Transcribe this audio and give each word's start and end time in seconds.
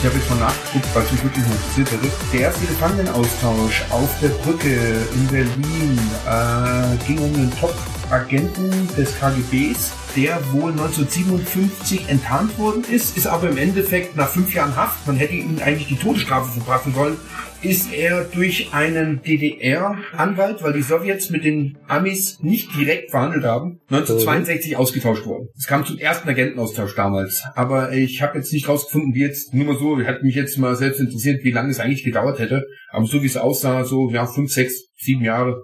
ich 0.00 0.04
habe 0.04 0.16
jetzt 0.16 0.30
mal 0.30 0.36
nachgeguckt, 0.36 0.94
weil 0.94 1.02
es 1.02 1.12
mich 1.12 1.24
wirklich 1.24 1.44
interessiert 1.44 1.90
hätte. 1.90 2.08
Der 2.32 2.40
erste 2.40 2.66
Gefangenenaustausch 2.66 3.84
auf 3.90 4.08
der 4.20 4.28
Brücke 4.28 5.06
in 5.12 5.26
Berlin 5.26 5.98
äh, 6.24 7.04
ging 7.04 7.18
um 7.18 7.34
einen 7.34 7.52
Top-Agenten 7.58 8.88
des 8.96 9.18
KGBs, 9.18 9.92
der 10.14 10.40
wohl 10.52 10.70
1957 10.70 12.08
enttarnt 12.08 12.56
worden 12.58 12.84
ist, 12.84 13.16
ist 13.16 13.26
aber 13.26 13.48
im 13.48 13.58
Endeffekt 13.58 14.14
nach 14.16 14.28
fünf 14.28 14.54
Jahren 14.54 14.76
Haft, 14.76 15.04
man 15.06 15.16
hätte 15.16 15.34
ihm 15.34 15.58
eigentlich 15.64 15.88
die 15.88 15.96
Todesstrafe 15.96 16.52
verpassen 16.52 16.94
sollen, 16.94 17.16
ist 17.62 17.92
er 17.92 18.24
durch 18.24 18.72
einen 18.72 19.22
DDR-Anwalt, 19.22 20.62
weil 20.62 20.72
die 20.72 20.82
Sowjets 20.82 21.30
mit 21.30 21.44
den 21.44 21.76
Amis 21.88 22.38
nicht 22.40 22.74
direkt 22.76 23.10
verhandelt 23.10 23.44
haben, 23.44 23.80
1962 23.90 24.76
ausgetauscht 24.76 25.26
worden. 25.26 25.48
Es 25.56 25.66
kam 25.66 25.84
zum 25.84 25.98
ersten 25.98 26.28
Agentenaustausch 26.28 26.94
damals. 26.94 27.42
Aber 27.54 27.92
ich 27.92 28.22
habe 28.22 28.38
jetzt 28.38 28.52
nicht 28.52 28.68
rausgefunden, 28.68 29.14
wie 29.14 29.22
jetzt, 29.22 29.52
nur 29.54 29.66
mal 29.66 29.78
so, 29.78 29.98
hat 30.04 30.22
mich 30.22 30.34
jetzt 30.34 30.58
mal 30.58 30.76
selbst 30.76 31.00
interessiert, 31.00 31.42
wie 31.42 31.50
lange 31.50 31.70
es 31.70 31.80
eigentlich 31.80 32.04
gedauert 32.04 32.38
hätte. 32.38 32.64
Aber 32.90 33.06
so 33.06 33.22
wie 33.22 33.26
es 33.26 33.36
aussah, 33.36 33.84
so 33.84 34.10
ja, 34.10 34.26
fünf, 34.26 34.52
sechs, 34.52 34.88
sieben 34.96 35.24
Jahre 35.24 35.56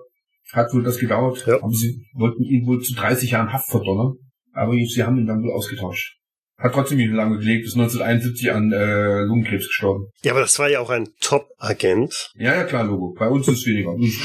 hat 0.52 0.72
wohl 0.72 0.82
das 0.82 0.98
gedauert. 0.98 1.44
Ja. 1.46 1.62
Aber 1.62 1.72
sie 1.72 2.06
wollten 2.14 2.42
ihn 2.42 2.66
wohl 2.66 2.80
zu 2.80 2.94
30 2.94 3.30
Jahren 3.30 3.52
Haft 3.52 3.70
verdonnern. 3.70 4.14
Aber 4.52 4.72
sie 4.72 5.02
haben 5.02 5.18
ihn 5.18 5.26
dann 5.26 5.42
wohl 5.42 5.52
ausgetauscht. 5.52 6.16
Hat 6.58 6.72
trotzdem 6.72 6.98
nicht 6.98 7.10
lange 7.10 7.38
gelebt, 7.38 7.66
ist 7.66 7.76
1971 7.76 8.52
an 8.52 8.72
äh, 8.72 9.22
Lungenkrebs 9.22 9.66
gestorben. 9.66 10.06
Ja, 10.22 10.32
aber 10.32 10.40
das 10.40 10.58
war 10.58 10.68
ja 10.68 10.80
auch 10.80 10.90
ein 10.90 11.08
Top-Agent. 11.20 12.30
Ja, 12.36 12.54
ja, 12.54 12.64
klar, 12.64 12.84
Logo. 12.84 13.14
Bei 13.18 13.28
uns 13.28 13.48
ist 13.48 13.58
es 13.58 13.66
weniger. 13.66 13.94
Das 13.96 14.08
ist 14.08 14.22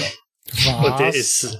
klar. 0.64 0.86
Und 0.86 1.00
der 1.00 1.14
ist. 1.14 1.58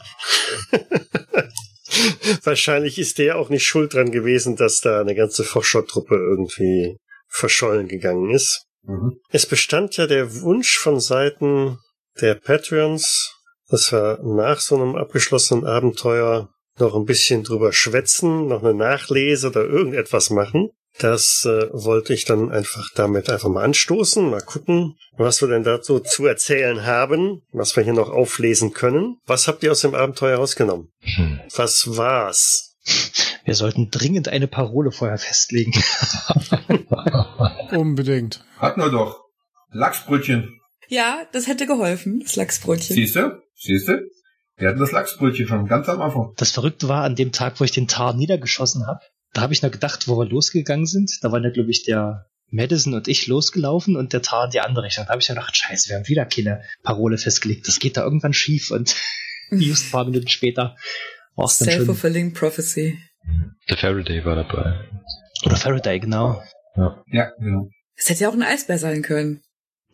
Wahrscheinlich 2.44 3.00
ist 3.00 3.18
der 3.18 3.38
auch 3.38 3.50
nicht 3.50 3.66
schuld 3.66 3.94
dran 3.94 4.12
gewesen, 4.12 4.56
dass 4.56 4.80
da 4.80 5.02
eine 5.02 5.16
ganze 5.16 5.44
Forschertruppe 5.44 6.16
irgendwie 6.16 6.98
verschollen 7.28 7.88
gegangen 7.88 8.30
ist. 8.30 8.66
Mhm. 8.84 9.20
Es 9.30 9.46
bestand 9.46 9.98
ja 9.98 10.08
der 10.08 10.42
Wunsch 10.42 10.78
von 10.78 11.00
Seiten 11.00 11.78
der 12.22 12.36
Patreons, 12.36 13.36
dass 13.70 13.92
wir 13.92 14.20
nach 14.24 14.60
so 14.60 14.76
einem 14.76 14.96
abgeschlossenen 14.96 15.66
Abenteuer 15.66 16.50
noch 16.80 16.96
ein 16.96 17.06
bisschen 17.06 17.44
drüber 17.44 17.74
schwätzen, 17.74 18.48
noch 18.48 18.64
eine 18.64 18.74
Nachlese 18.74 19.48
oder 19.48 19.66
irgendetwas 19.66 20.30
machen. 20.30 20.70
Das 20.98 21.46
äh, 21.46 21.70
wollte 21.72 22.14
ich 22.14 22.26
dann 22.26 22.52
einfach 22.52 22.90
damit 22.94 23.30
einfach 23.30 23.50
mal 23.50 23.64
anstoßen, 23.64 24.30
mal 24.30 24.42
gucken, 24.42 24.98
was 25.18 25.42
wir 25.42 25.48
denn 25.48 25.64
dazu 25.64 26.00
zu 26.00 26.26
erzählen 26.26 26.86
haben, 26.86 27.44
was 27.52 27.76
wir 27.76 27.84
hier 27.84 27.94
noch 27.94 28.10
auflesen 28.10 28.74
können. 28.74 29.18
Was 29.26 29.48
habt 29.48 29.64
ihr 29.64 29.72
aus 29.72 29.82
dem 29.82 29.96
Abenteuer 29.96 30.38
rausgenommen? 30.38 30.92
Hm. 31.02 31.40
Was 31.56 31.96
war's? 31.96 32.76
Wir 33.46 33.56
sollten 33.56 33.92
dringend 33.92 34.28
eine 34.28 34.48
Parole 34.48 34.92
vorher 34.92 35.18
festlegen. 35.18 35.72
Unbedingt. 37.72 38.44
Hatten 38.58 38.82
wir 38.82 38.90
doch. 38.90 39.24
Lachsbrötchen. 39.72 40.60
Ja, 40.88 41.28
das 41.32 41.48
hätte 41.48 41.68
geholfen, 41.68 42.22
das 42.22 42.36
Lachsbrötchen. 42.36 42.96
Siehst 42.96 43.16
du? 43.16 43.42
Wir 44.60 44.68
hatten 44.70 44.80
das 44.80 44.92
Lachsbrötchen 44.92 45.48
schon 45.48 45.68
ganz 45.68 45.88
am 45.88 46.02
Anfang. 46.02 46.34
Das 46.36 46.52
Verrückte 46.52 46.90
war, 46.90 47.04
an 47.04 47.16
dem 47.16 47.32
Tag, 47.32 47.60
wo 47.60 47.64
ich 47.64 47.72
den 47.72 47.88
Tar 47.88 48.14
niedergeschossen 48.14 48.86
habe, 48.86 49.00
da 49.34 49.42
habe 49.42 49.54
ich 49.54 49.62
noch 49.62 49.72
gedacht, 49.72 50.08
wo 50.08 50.18
wir 50.18 50.26
losgegangen 50.26 50.86
sind. 50.86 51.20
Da 51.22 51.32
waren 51.32 51.44
ja, 51.44 51.50
glaube 51.50 51.72
ich, 51.72 51.84
der 51.84 52.26
Madison 52.52 52.94
und 52.94 53.08
ich 53.08 53.28
losgelaufen 53.28 53.96
und 53.96 54.12
der 54.12 54.22
Tar 54.22 54.46
in 54.46 54.52
die 54.52 54.60
andere 54.60 54.86
Richtung. 54.86 55.06
Da 55.06 55.12
habe 55.12 55.22
ich 55.22 55.28
ja 55.28 55.36
gedacht, 55.36 55.56
scheiße, 55.56 55.90
wir 55.90 55.98
haben 55.98 56.08
wieder 56.08 56.26
keine 56.26 56.62
Parole 56.84 57.18
festgelegt. 57.18 57.68
Das 57.68 57.80
geht 57.80 57.96
da 57.96 58.04
irgendwann 58.04 58.34
schief. 58.34 58.72
Und 58.72 58.96
just 59.52 59.88
ein 59.88 59.92
paar 59.92 60.06
Minuten 60.06 60.28
später 60.28 60.76
war 61.36 61.46
es 61.46 61.60
dann. 61.60 61.70
Self-fulfilling 61.70 62.34
Prophecy. 62.34 63.00
Der 63.70 63.78
Faraday 63.78 64.26
war 64.26 64.36
dabei. 64.36 64.90
Oder 65.46 65.56
Faraday, 65.56 66.00
genau. 66.00 66.44
Ja, 66.76 67.32
genau. 67.40 67.70
Das 67.96 68.10
hätte 68.10 68.24
ja 68.24 68.30
auch 68.30 68.34
ein 68.34 68.44
Eisbär 68.44 68.78
sein 68.78 69.02
können. 69.02 69.42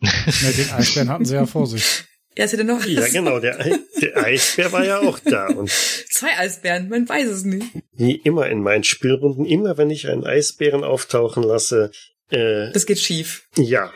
Ja, 0.02 0.50
den 0.50 0.70
Eisbären 0.72 1.08
hatten 1.08 1.24
sie 1.24 1.34
ja 1.34 1.46
vor 1.46 1.66
sich. 1.66 2.04
Ja, 2.36 2.44
es 2.44 2.52
hätte 2.52 2.64
noch 2.64 2.84
Ja, 2.84 3.06
genau, 3.08 3.40
der, 3.40 3.56
der 4.00 4.16
Eisbär 4.18 4.70
war 4.72 4.84
ja 4.84 4.98
auch 5.00 5.18
da. 5.20 5.46
Und 5.48 5.70
zwei 5.70 6.36
Eisbären, 6.38 6.88
man 6.88 7.08
weiß 7.08 7.28
es 7.28 7.44
nicht. 7.44 7.66
wie 7.96 8.14
immer 8.16 8.48
in 8.48 8.62
meinen 8.62 8.84
Spielrunden, 8.84 9.44
immer 9.46 9.78
wenn 9.78 9.90
ich 9.90 10.08
einen 10.08 10.24
Eisbären 10.24 10.84
auftauchen 10.84 11.42
lasse, 11.42 11.90
äh, 12.30 12.70
Das 12.72 12.84
geht 12.86 12.98
schief. 12.98 13.44
ja, 13.56 13.90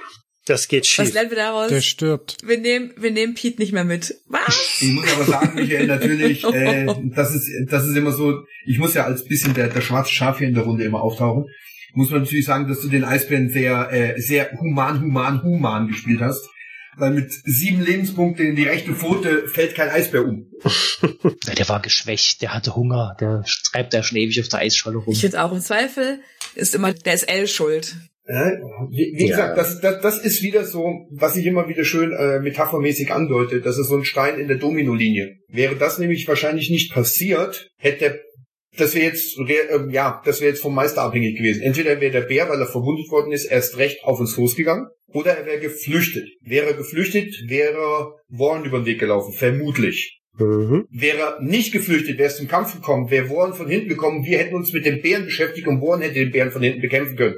das 0.47 0.69
geht 0.69 0.85
Was 0.85 0.89
schief. 0.89 1.13
lernen 1.15 1.31
wir 1.31 1.37
daraus? 1.37 1.69
Der 1.69 1.81
stirbt. 1.83 2.39
Wir 2.43 2.57
nehmen, 2.59 2.93
wir 2.97 3.11
nehmen 3.11 3.35
Pete 3.35 3.61
nicht 3.61 3.73
mehr 3.73 3.85
mit. 3.85 4.15
Was? 4.27 4.79
Ich 4.81 4.89
muss 4.89 5.13
aber 5.13 5.25
sagen, 5.25 5.55
Michael, 5.57 5.87
natürlich, 5.87 6.43
äh, 6.55 6.87
das 7.15 7.35
ist, 7.35 7.47
das 7.71 7.87
ist 7.87 7.95
immer 7.97 8.13
so, 8.13 8.39
ich 8.67 8.79
muss 8.79 8.95
ja 8.95 9.05
als 9.05 9.25
bisschen 9.25 9.53
der, 9.53 9.69
der 9.69 9.83
schwarze 9.83 10.13
Schaf 10.13 10.39
hier 10.39 10.49
in 10.49 10.55
der 10.55 10.65
Runde 10.65 10.85
immer 10.85 11.03
auftauchen. 11.03 11.45
Muss 11.93 12.11
man 12.11 12.23
natürlich 12.23 12.47
sagen, 12.47 12.69
dass 12.69 12.81
du 12.81 12.89
den 12.89 13.05
Eisbären 13.05 13.51
sehr, 13.51 13.93
äh, 13.93 14.21
sehr 14.21 14.51
human, 14.61 15.03
human, 15.03 15.43
human 15.43 15.89
gespielt 15.89 16.21
hast. 16.21 16.49
Weil 16.97 17.13
mit 17.13 17.33
sieben 17.45 17.81
Lebenspunkten 17.83 18.47
in 18.47 18.57
die 18.57 18.65
rechte 18.65 18.93
Pfote 18.95 19.47
fällt 19.49 19.75
kein 19.75 19.89
Eisbär 19.89 20.25
um. 20.25 20.47
Ja, 21.47 21.55
der 21.55 21.69
war 21.69 21.81
geschwächt, 21.81 22.43
der 22.43 22.53
hatte 22.55 22.77
Hunger, 22.77 23.17
der 23.21 23.45
treibt 23.65 23.95
da 23.95 24.03
schon 24.03 24.19
ewig 24.19 24.41
auf 24.41 24.49
der 24.49 24.61
Eisscholle 24.61 24.99
rum. 24.99 25.13
Ich 25.13 25.21
finde 25.21 25.43
auch 25.43 25.53
im 25.53 25.61
Zweifel 25.61 26.21
ist 26.55 26.75
immer 26.75 26.93
der 26.93 27.17
SL 27.17 27.47
schuld. 27.47 27.97
Ja, 28.29 28.53
wie, 28.91 29.13
wie 29.17 29.25
Ja. 29.27 29.31
gesagt, 29.31 29.59
das, 29.59 29.81
das, 29.81 30.01
das 30.03 30.19
ist 30.19 30.43
wieder 30.43 30.65
so, 30.65 30.85
was 31.11 31.35
ich 31.37 31.47
immer 31.47 31.69
wieder 31.69 31.85
schön 31.85 32.13
äh, 32.13 32.39
metaphermäßig 32.41 33.11
andeute. 33.13 33.61
Das 33.61 33.77
ist 33.79 33.89
so 33.89 33.97
ein 33.97 34.05
Stein 34.05 34.39
in 34.39 34.47
der 34.49 34.59
Dominolinie. 34.59 35.39
Wäre 35.49 35.75
das 35.77 35.99
nämlich 35.99 36.29
wahrscheinlich 36.29 36.71
nicht 36.71 36.93
passiert, 36.93 37.71
hätte 37.77 38.21
das 38.77 38.95
wäre 38.95 39.07
jetzt, 39.07 39.37
ähm, 39.39 39.91
ja, 39.91 40.23
das 40.25 40.41
wäre 40.41 40.51
jetzt 40.51 40.63
vom 40.63 40.75
Meister 40.75 41.03
abhängig 41.03 41.37
gewesen. 41.37 41.63
Entweder 41.63 42.01
wäre 42.01 42.13
der 42.13 42.21
Bär, 42.23 42.49
weil 42.49 42.61
er 42.61 42.67
verwundet 42.67 43.11
worden 43.11 43.33
ist, 43.33 43.47
erst 43.47 43.77
recht 43.79 44.05
auf 44.05 44.21
uns 44.21 44.37
losgegangen, 44.37 44.87
oder 45.13 45.37
er 45.37 45.47
wäre 45.47 45.61
geflüchtet. 45.61 46.29
Wäre 46.43 46.67
er 46.67 46.75
geflüchtet, 46.75 47.35
wäre 47.49 48.15
Warren 48.29 48.65
über 48.65 48.79
den 48.79 48.87
Weg 48.87 49.01
gelaufen, 49.01 49.33
vermutlich. 49.33 50.21
Mhm. 50.39 50.87
Wäre 50.91 51.19
er 51.19 51.43
nicht 51.43 51.73
geflüchtet, 51.73 52.19
wäre 52.19 52.29
es 52.29 52.37
zum 52.37 52.49
Kampf 52.49 52.75
gekommen, 52.75 53.11
wäre 53.11 53.29
Warren 53.29 53.55
von 53.55 53.69
hinten 53.69 53.89
gekommen, 53.89 54.25
wir 54.25 54.39
hätten 54.39 54.55
uns 54.55 54.73
mit 54.73 54.87
dem 54.87 55.03
Bären 55.03 55.25
beschäftigt 55.25 55.67
und 55.67 55.83
Warren 55.83 56.03
hätte 56.03 56.15
den 56.15 56.31
Bären 56.31 56.53
von 56.53 56.63
hinten 56.63 56.81
bekämpfen 56.81 57.17
können. 57.17 57.35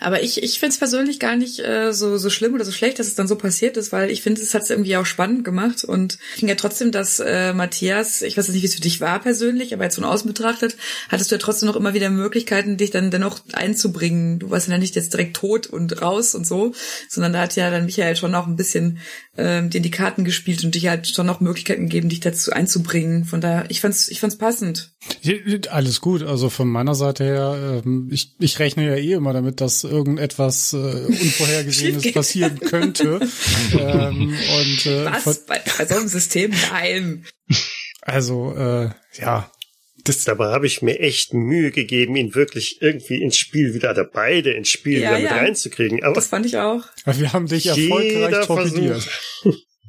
Aber 0.00 0.22
ich, 0.22 0.42
ich 0.42 0.58
finde 0.58 0.72
es 0.72 0.78
persönlich 0.78 1.18
gar 1.18 1.36
nicht 1.36 1.58
äh, 1.60 1.92
so, 1.92 2.18
so 2.18 2.30
schlimm 2.30 2.54
oder 2.54 2.64
so 2.64 2.72
schlecht, 2.72 2.98
dass 2.98 3.06
es 3.06 3.14
dann 3.14 3.28
so 3.28 3.36
passiert 3.36 3.76
ist, 3.76 3.92
weil 3.92 4.10
ich 4.10 4.22
finde, 4.22 4.40
es 4.42 4.54
hat 4.54 4.62
es 4.62 4.70
irgendwie 4.70 4.96
auch 4.96 5.06
spannend 5.06 5.44
gemacht. 5.44 5.84
Und 5.84 6.18
ich 6.34 6.40
finde 6.40 6.52
ja 6.52 6.56
trotzdem, 6.56 6.92
dass 6.92 7.20
äh, 7.20 7.52
Matthias, 7.52 8.22
ich 8.22 8.36
weiß 8.36 8.46
jetzt 8.46 8.54
nicht, 8.54 8.62
wie 8.62 8.66
es 8.66 8.74
für 8.74 8.80
dich 8.80 9.00
war 9.00 9.20
persönlich, 9.20 9.72
aber 9.72 9.84
jetzt 9.84 9.96
von 9.96 10.04
außen 10.04 10.28
betrachtet, 10.28 10.76
hattest 11.08 11.30
du 11.30 11.36
ja 11.36 11.38
trotzdem 11.38 11.68
noch 11.68 11.76
immer 11.76 11.94
wieder 11.94 12.10
Möglichkeiten, 12.10 12.76
dich 12.76 12.90
dann 12.90 13.10
dennoch 13.10 13.40
einzubringen. 13.52 14.38
Du 14.38 14.50
warst 14.50 14.68
ja 14.68 14.78
nicht 14.78 14.96
jetzt 14.96 15.12
direkt 15.12 15.36
tot 15.36 15.66
und 15.66 16.02
raus 16.02 16.34
und 16.34 16.46
so, 16.46 16.72
sondern 17.08 17.32
da 17.32 17.40
hat 17.40 17.56
ja 17.56 17.70
dann 17.70 17.86
Michael 17.86 18.16
schon 18.16 18.30
noch 18.30 18.46
ein 18.46 18.56
bisschen 18.56 18.98
ähm, 19.36 19.70
dir 19.70 19.80
die 19.80 19.90
Karten 19.90 20.24
gespielt 20.24 20.64
und 20.64 20.74
dich 20.74 20.88
halt 20.88 21.08
schon 21.08 21.26
noch 21.26 21.40
Möglichkeiten 21.40 21.82
gegeben, 21.82 22.08
dich 22.08 22.20
dazu 22.20 22.52
einzubringen. 22.52 23.24
Von 23.24 23.40
daher, 23.40 23.64
ich 23.68 23.80
fand's, 23.80 24.08
ich 24.08 24.20
fand's 24.20 24.36
passend. 24.36 24.92
Alles 25.70 26.00
gut. 26.00 26.22
Also 26.22 26.50
von 26.50 26.68
meiner 26.68 26.94
Seite 26.94 27.24
her, 27.24 27.82
ähm, 27.84 28.08
ich, 28.10 28.34
ich 28.38 28.58
rechne 28.58 28.86
ja 28.86 28.96
eh 28.96 29.12
immer 29.12 29.32
damit, 29.32 29.60
dass 29.60 29.85
irgendetwas 29.88 30.72
äh, 30.72 30.76
Unvorhergesehenes 30.76 32.12
passieren 32.12 32.58
könnte. 32.60 33.20
ähm, 33.78 34.36
und 34.58 34.86
äh, 34.86 35.04
Was? 35.06 35.46
Bei, 35.46 35.60
bei 35.78 35.86
so 35.86 35.96
einem 35.96 36.08
System? 36.08 36.52
Nein. 36.70 37.26
also 38.02 38.54
äh, 38.56 38.90
ja, 39.20 39.50
das, 40.04 40.24
Dabei 40.24 40.46
habe 40.46 40.66
ich 40.66 40.82
mir 40.82 41.00
echt 41.00 41.34
Mühe 41.34 41.70
gegeben, 41.70 42.16
ihn 42.16 42.34
wirklich 42.34 42.80
irgendwie 42.80 43.22
ins 43.22 43.36
Spiel 43.36 43.74
wieder, 43.74 43.90
oder 43.90 44.04
beide 44.04 44.52
ins 44.52 44.68
Spiel 44.68 45.00
Ja, 45.00 45.10
wieder 45.10 45.20
mit 45.20 45.30
ja. 45.30 45.36
reinzukriegen. 45.36 46.02
Aber 46.04 46.14
Das 46.14 46.28
fand 46.28 46.46
ich 46.46 46.56
auch. 46.58 46.84
wir 47.04 47.32
haben 47.32 47.46
dich 47.46 47.66
erfolgreich 47.66 48.46
torpediert. 48.46 49.08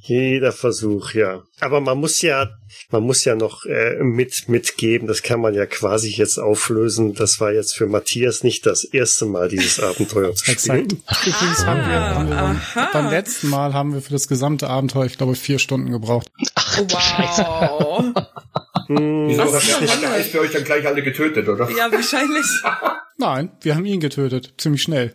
Jeder 0.07 0.53
Versuch, 0.53 1.13
ja. 1.13 1.43
Aber 1.59 1.81
man 1.81 1.97
muss 1.97 2.21
ja, 2.21 2.49
man 2.91 3.03
muss 3.03 3.25
ja 3.25 3.35
noch 3.35 3.65
äh, 3.65 4.01
mit 4.01 4.47
mitgeben. 4.47 5.05
Das 5.05 5.21
kann 5.21 5.41
man 5.41 5.53
ja 5.53 5.65
quasi 5.65 6.09
jetzt 6.09 6.37
auflösen. 6.37 7.13
Das 7.13 7.41
war 7.41 7.51
jetzt 7.51 7.75
für 7.75 7.87
Matthias 7.87 8.41
nicht 8.41 8.65
das 8.65 8.85
erste 8.85 9.25
Mal, 9.25 9.49
dieses 9.49 9.79
Abenteuer 9.83 10.33
zu 10.33 10.45
spielen. 10.45 10.87
Exakt. 10.87 11.27
Übrigens 11.27 11.65
haben 11.65 11.79
wir, 11.89 11.99
haben 11.99 12.29
wir 12.29 12.61
beim, 12.75 12.87
beim 12.93 13.09
letzten 13.09 13.49
Mal 13.49 13.73
haben 13.73 13.93
wir 13.93 14.01
für 14.01 14.13
das 14.13 14.29
gesamte 14.29 14.69
Abenteuer, 14.69 15.05
ich 15.05 15.17
glaube, 15.17 15.35
vier 15.35 15.59
Stunden 15.59 15.91
gebraucht. 15.91 16.31
Oh, 16.79 16.85
wow. 16.89 18.05
Hm, 18.87 19.27
Wieso 19.27 19.41
Was 19.41 19.53
hat 19.53 19.61
ist 19.63 19.69
der, 19.69 19.81
das 19.81 19.95
hat 19.95 20.01
der 20.01 20.11
Eisbär 20.11 20.41
euch 20.41 20.51
dann 20.51 20.63
gleich 20.63 20.87
alle 20.87 21.03
getötet, 21.03 21.49
oder? 21.49 21.69
ja, 21.71 21.91
wahrscheinlich. 21.91 22.45
Nein, 23.17 23.51
wir 23.59 23.75
haben 23.75 23.85
ihn 23.85 23.99
getötet. 23.99 24.53
Ziemlich 24.57 24.81
schnell. 24.81 25.13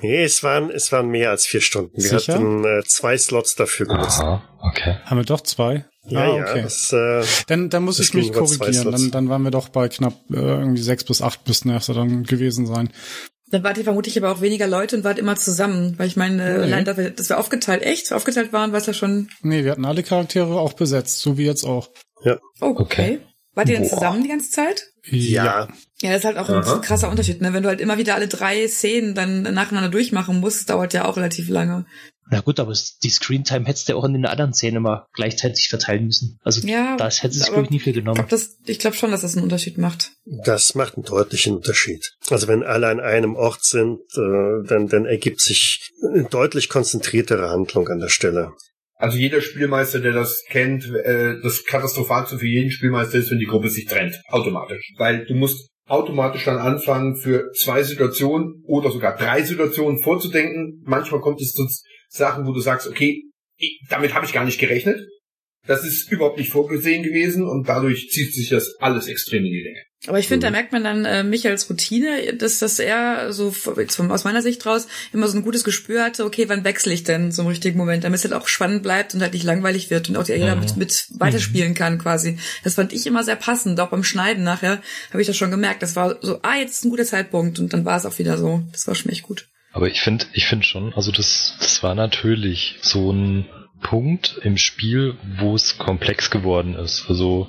Nee, 0.00 0.22
es 0.24 0.42
waren, 0.42 0.70
es 0.70 0.90
waren 0.92 1.08
mehr 1.08 1.30
als 1.30 1.46
vier 1.46 1.60
Stunden. 1.60 1.96
Wir 1.96 2.18
Sicher? 2.18 2.34
hatten 2.34 2.64
äh, 2.64 2.82
zwei 2.84 3.16
Slots 3.18 3.54
dafür 3.56 3.86
genutzt. 3.86 4.20
Aha, 4.20 4.42
okay. 4.60 4.96
Haben 5.04 5.18
wir 5.18 5.24
doch 5.24 5.40
zwei? 5.42 5.84
Ja, 6.06 6.20
ah, 6.20 6.36
ja, 6.36 6.42
okay. 6.44 6.62
das, 6.62 6.92
äh, 6.92 7.22
Dann, 7.48 7.68
dann 7.68 7.84
muss 7.84 7.98
Das 7.98 8.06
ich 8.06 8.14
mich 8.14 8.32
korrigieren. 8.32 8.90
Dann, 8.90 9.10
dann 9.10 9.28
waren 9.28 9.42
wir 9.42 9.50
doch 9.50 9.68
bei 9.68 9.88
knapp 9.88 10.14
äh, 10.30 10.36
irgendwie 10.36 10.80
sechs 10.80 11.04
bis 11.04 11.20
acht 11.20 11.46
müssten 11.46 11.68
erst 11.68 11.90
dann 11.90 12.22
gewesen 12.24 12.66
sein. 12.66 12.90
Dann 13.50 13.62
wart 13.62 13.78
ihr 13.78 13.84
vermutlich 13.84 14.16
aber 14.18 14.30
auch 14.30 14.40
weniger 14.40 14.66
Leute 14.66 14.96
und 14.96 15.04
wart 15.04 15.18
immer 15.18 15.36
zusammen. 15.36 15.94
Weil 15.98 16.06
ich 16.06 16.16
meine, 16.16 16.42
äh, 16.42 16.56
Nee. 16.58 16.62
allein, 16.64 16.84
dass 16.84 16.96
wir, 16.96 17.10
dass 17.10 17.28
wir 17.28 17.38
aufgeteilt, 17.38 17.82
echt, 17.82 18.12
aufgeteilt 18.12 18.52
waren, 18.52 18.72
war 18.72 18.78
es 18.78 18.86
ja 18.86 18.92
schon. 18.94 19.28
Nee, 19.42 19.64
wir 19.64 19.72
hatten 19.72 19.84
alle 19.84 20.02
Charaktere 20.02 20.58
auch 20.58 20.72
besetzt, 20.74 21.20
so 21.20 21.36
wie 21.38 21.44
jetzt 21.44 21.64
auch. 21.64 21.90
Oh, 22.24 22.30
okay. 22.60 22.82
Okay. 22.82 23.20
Wart 23.58 23.68
ihr 23.68 23.74
denn 23.78 23.88
Boah. 23.88 23.96
zusammen 23.96 24.22
die 24.22 24.28
ganze 24.28 24.50
Zeit? 24.52 24.84
Ja, 25.10 25.66
Ja, 26.00 26.10
das 26.10 26.18
ist 26.20 26.24
halt 26.26 26.36
auch 26.36 26.48
ein 26.48 26.54
Aha. 26.54 26.78
krasser 26.78 27.10
Unterschied, 27.10 27.40
ne? 27.40 27.52
Wenn 27.52 27.64
du 27.64 27.68
halt 27.68 27.80
immer 27.80 27.98
wieder 27.98 28.14
alle 28.14 28.28
drei 28.28 28.68
Szenen 28.68 29.16
dann 29.16 29.42
nacheinander 29.42 29.88
durchmachen 29.90 30.38
musst, 30.38 30.70
dauert 30.70 30.92
ja 30.92 31.06
auch 31.06 31.16
relativ 31.16 31.48
lange. 31.48 31.84
Na 32.30 32.40
gut, 32.40 32.60
aber 32.60 32.72
die 33.02 33.10
Screentime 33.10 33.64
hättest 33.66 33.88
du 33.88 33.92
ja 33.94 33.98
auch 33.98 34.04
in 34.04 34.12
den 34.12 34.26
anderen 34.26 34.52
Szenen 34.54 34.76
immer 34.76 35.06
gleichzeitig 35.12 35.68
verteilen 35.70 36.04
müssen. 36.04 36.38
Also 36.44 36.64
Ja, 36.68 36.96
das 36.98 37.24
hätte 37.24 37.34
sich, 37.34 37.44
aber 37.44 37.54
glaube 37.54 37.64
ich, 37.64 37.70
nie 37.70 37.80
viel 37.80 37.94
genommen. 37.94 38.24
glaube 38.28 38.44
ich 38.66 38.78
glaub 38.78 38.94
schon, 38.94 39.10
dass 39.10 39.22
das 39.22 39.34
einen 39.34 39.42
Unterschied 39.42 39.76
macht. 39.78 40.12
das 40.44 40.76
macht 40.76 40.94
einen 40.96 41.04
deutlichen 41.04 41.56
Unterschied. 41.56 42.12
Also 42.30 42.46
wenn 42.46 42.62
alle 42.62 42.86
an 42.88 43.00
einem 43.00 43.34
Ort 43.34 43.64
sind, 43.64 43.98
äh, 44.14 44.68
dann, 44.68 44.86
dann 44.88 45.04
ergibt 45.06 45.40
sich 45.40 45.90
eine 46.06 46.24
deutlich 46.24 46.68
konzentriertere 46.68 47.48
Handlung 47.50 47.88
an 47.88 47.98
der 47.98 48.08
Stelle. 48.10 48.52
Also 48.98 49.16
jeder 49.16 49.40
Spielmeister, 49.40 50.00
der 50.00 50.12
das 50.12 50.44
kennt, 50.48 50.84
äh, 50.92 51.40
das 51.40 51.64
Katastrophalste 51.64 52.38
für 52.38 52.46
jeden 52.46 52.72
Spielmeister 52.72 53.18
ist, 53.18 53.30
wenn 53.30 53.38
die 53.38 53.46
Gruppe 53.46 53.70
sich 53.70 53.86
trennt. 53.86 54.20
Automatisch. 54.28 54.92
Weil 54.98 55.24
du 55.24 55.34
musst 55.34 55.70
automatisch 55.86 56.44
dann 56.44 56.58
anfangen, 56.58 57.16
für 57.16 57.50
zwei 57.52 57.82
Situationen 57.84 58.62
oder 58.66 58.90
sogar 58.90 59.16
drei 59.16 59.42
Situationen 59.42 60.02
vorzudenken. 60.02 60.82
Manchmal 60.84 61.20
kommt 61.20 61.40
es 61.40 61.52
zu 61.52 61.66
Sachen, 62.08 62.44
wo 62.46 62.52
du 62.52 62.60
sagst, 62.60 62.88
okay, 62.88 63.22
damit 63.88 64.14
habe 64.14 64.26
ich 64.26 64.32
gar 64.32 64.44
nicht 64.44 64.58
gerechnet. 64.58 64.98
Das 65.66 65.84
ist 65.84 66.10
überhaupt 66.10 66.38
nicht 66.38 66.50
vorgesehen 66.50 67.02
gewesen 67.02 67.46
und 67.46 67.68
dadurch 67.68 68.08
zieht 68.10 68.34
sich 68.34 68.48
das 68.48 68.76
alles 68.80 69.06
extrem 69.06 69.44
in 69.44 69.52
die 69.52 69.62
Länge. 69.62 69.82
Aber 70.06 70.18
ich 70.20 70.28
finde, 70.28 70.46
Mhm. 70.46 70.52
da 70.52 70.56
merkt 70.58 70.72
man 70.72 70.84
dann 70.84 71.04
äh, 71.04 71.24
Michaels 71.24 71.68
Routine, 71.68 72.34
dass, 72.34 72.60
dass 72.60 72.78
er 72.78 73.32
so 73.32 73.50
vom, 73.50 74.10
aus 74.12 74.22
meiner 74.22 74.42
Sicht 74.42 74.64
raus 74.64 74.86
immer 75.12 75.26
so 75.26 75.36
ein 75.36 75.42
gutes 75.42 75.64
Gespür 75.64 76.04
hatte, 76.04 76.24
okay, 76.24 76.48
wann 76.48 76.62
wechsle 76.62 76.92
ich 76.94 77.02
denn 77.02 77.32
zum 77.32 77.48
richtigen 77.48 77.76
Moment, 77.76 78.04
damit 78.04 78.18
es 78.18 78.24
halt 78.24 78.32
auch 78.34 78.46
spannend 78.46 78.84
bleibt 78.84 79.14
und 79.14 79.22
halt 79.22 79.32
nicht 79.32 79.42
langweilig 79.44 79.90
wird 79.90 80.08
und 80.08 80.16
auch 80.16 80.26
jeder 80.28 80.54
Mhm. 80.54 80.60
mit, 80.60 80.76
mit 80.76 81.06
weiterspielen 81.18 81.74
kann 81.74 81.98
quasi. 81.98 82.38
Das 82.62 82.74
fand 82.74 82.92
ich 82.92 83.06
immer 83.08 83.24
sehr 83.24 83.34
passend, 83.36 83.80
auch 83.80 83.88
beim 83.90 84.04
Schneiden 84.04 84.44
nachher 84.44 84.80
habe 85.10 85.20
ich 85.20 85.26
das 85.26 85.36
schon 85.36 85.50
gemerkt. 85.50 85.82
Das 85.82 85.96
war 85.96 86.16
so, 86.22 86.38
ah, 86.42 86.56
jetzt 86.56 86.76
ist 86.76 86.84
ein 86.84 86.90
guter 86.90 87.04
Zeitpunkt 87.04 87.58
und 87.58 87.72
dann 87.72 87.84
war 87.84 87.96
es 87.96 88.06
auch 88.06 88.18
wieder 88.20 88.38
so. 88.38 88.62
Das 88.70 88.86
war 88.86 88.94
schon 88.94 89.10
echt 89.10 89.22
gut. 89.24 89.48
Aber 89.72 89.88
ich 89.88 90.00
finde, 90.00 90.26
ich 90.32 90.46
finde 90.46 90.64
schon, 90.64 90.94
also 90.94 91.10
das, 91.10 91.54
das 91.60 91.82
war 91.82 91.94
natürlich 91.96 92.76
so 92.82 93.12
ein 93.12 93.46
Punkt 93.82 94.38
im 94.42 94.56
Spiel, 94.58 95.16
wo 95.38 95.54
es 95.54 95.76
komplex 95.78 96.30
geworden 96.30 96.74
ist. 96.74 97.06
Also 97.08 97.48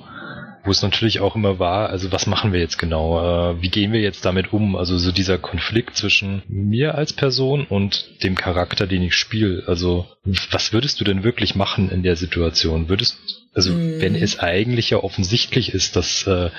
wo 0.64 0.70
es 0.70 0.82
natürlich 0.82 1.20
auch 1.20 1.36
immer 1.36 1.58
war, 1.58 1.88
also 1.90 2.12
was 2.12 2.26
machen 2.26 2.52
wir 2.52 2.60
jetzt 2.60 2.78
genau? 2.78 3.52
Äh, 3.52 3.62
wie 3.62 3.70
gehen 3.70 3.92
wir 3.92 4.00
jetzt 4.00 4.24
damit 4.24 4.52
um? 4.52 4.76
Also 4.76 4.98
so 4.98 5.12
dieser 5.12 5.38
Konflikt 5.38 5.96
zwischen 5.96 6.42
mir 6.48 6.94
als 6.96 7.12
Person 7.12 7.66
und 7.66 8.22
dem 8.22 8.34
Charakter, 8.34 8.86
den 8.86 9.02
ich 9.02 9.14
spiele. 9.14 9.64
Also 9.66 10.06
was 10.50 10.72
würdest 10.72 11.00
du 11.00 11.04
denn 11.04 11.24
wirklich 11.24 11.54
machen 11.54 11.90
in 11.90 12.02
der 12.02 12.16
Situation? 12.16 12.88
Würdest 12.88 13.18
also 13.52 13.72
Mhm. 13.72 14.00
wenn 14.00 14.14
es 14.14 14.38
eigentlich 14.38 14.90
ja 14.90 14.98
offensichtlich 14.98 15.74
ist, 15.74 15.96
dass 15.96 16.26
äh, 16.26 16.50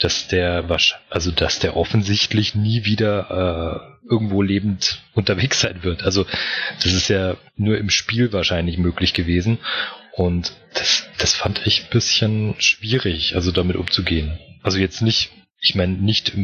dass 0.00 0.28
der 0.28 0.66
also 1.08 1.30
dass 1.30 1.58
der 1.58 1.76
offensichtlich 1.76 2.54
nie 2.54 2.84
wieder 2.84 3.90
äh, 3.90 3.94
irgendwo 4.10 4.42
lebend 4.42 5.02
unterwegs 5.14 5.60
sein 5.60 5.82
wird. 5.82 6.02
Also 6.02 6.26
das 6.82 6.92
ist 6.92 7.08
ja 7.08 7.36
nur 7.56 7.78
im 7.78 7.88
Spiel 7.88 8.32
wahrscheinlich 8.32 8.76
möglich 8.78 9.14
gewesen. 9.14 9.58
Und 10.16 10.56
das, 10.74 11.04
das 11.18 11.34
fand 11.34 11.66
ich 11.66 11.84
ein 11.84 11.90
bisschen 11.90 12.54
schwierig, 12.58 13.34
also 13.34 13.50
damit 13.50 13.76
umzugehen. 13.76 14.38
Also 14.62 14.78
jetzt 14.78 15.02
nicht, 15.02 15.32
ich 15.60 15.74
meine 15.74 15.94
nicht 15.94 16.36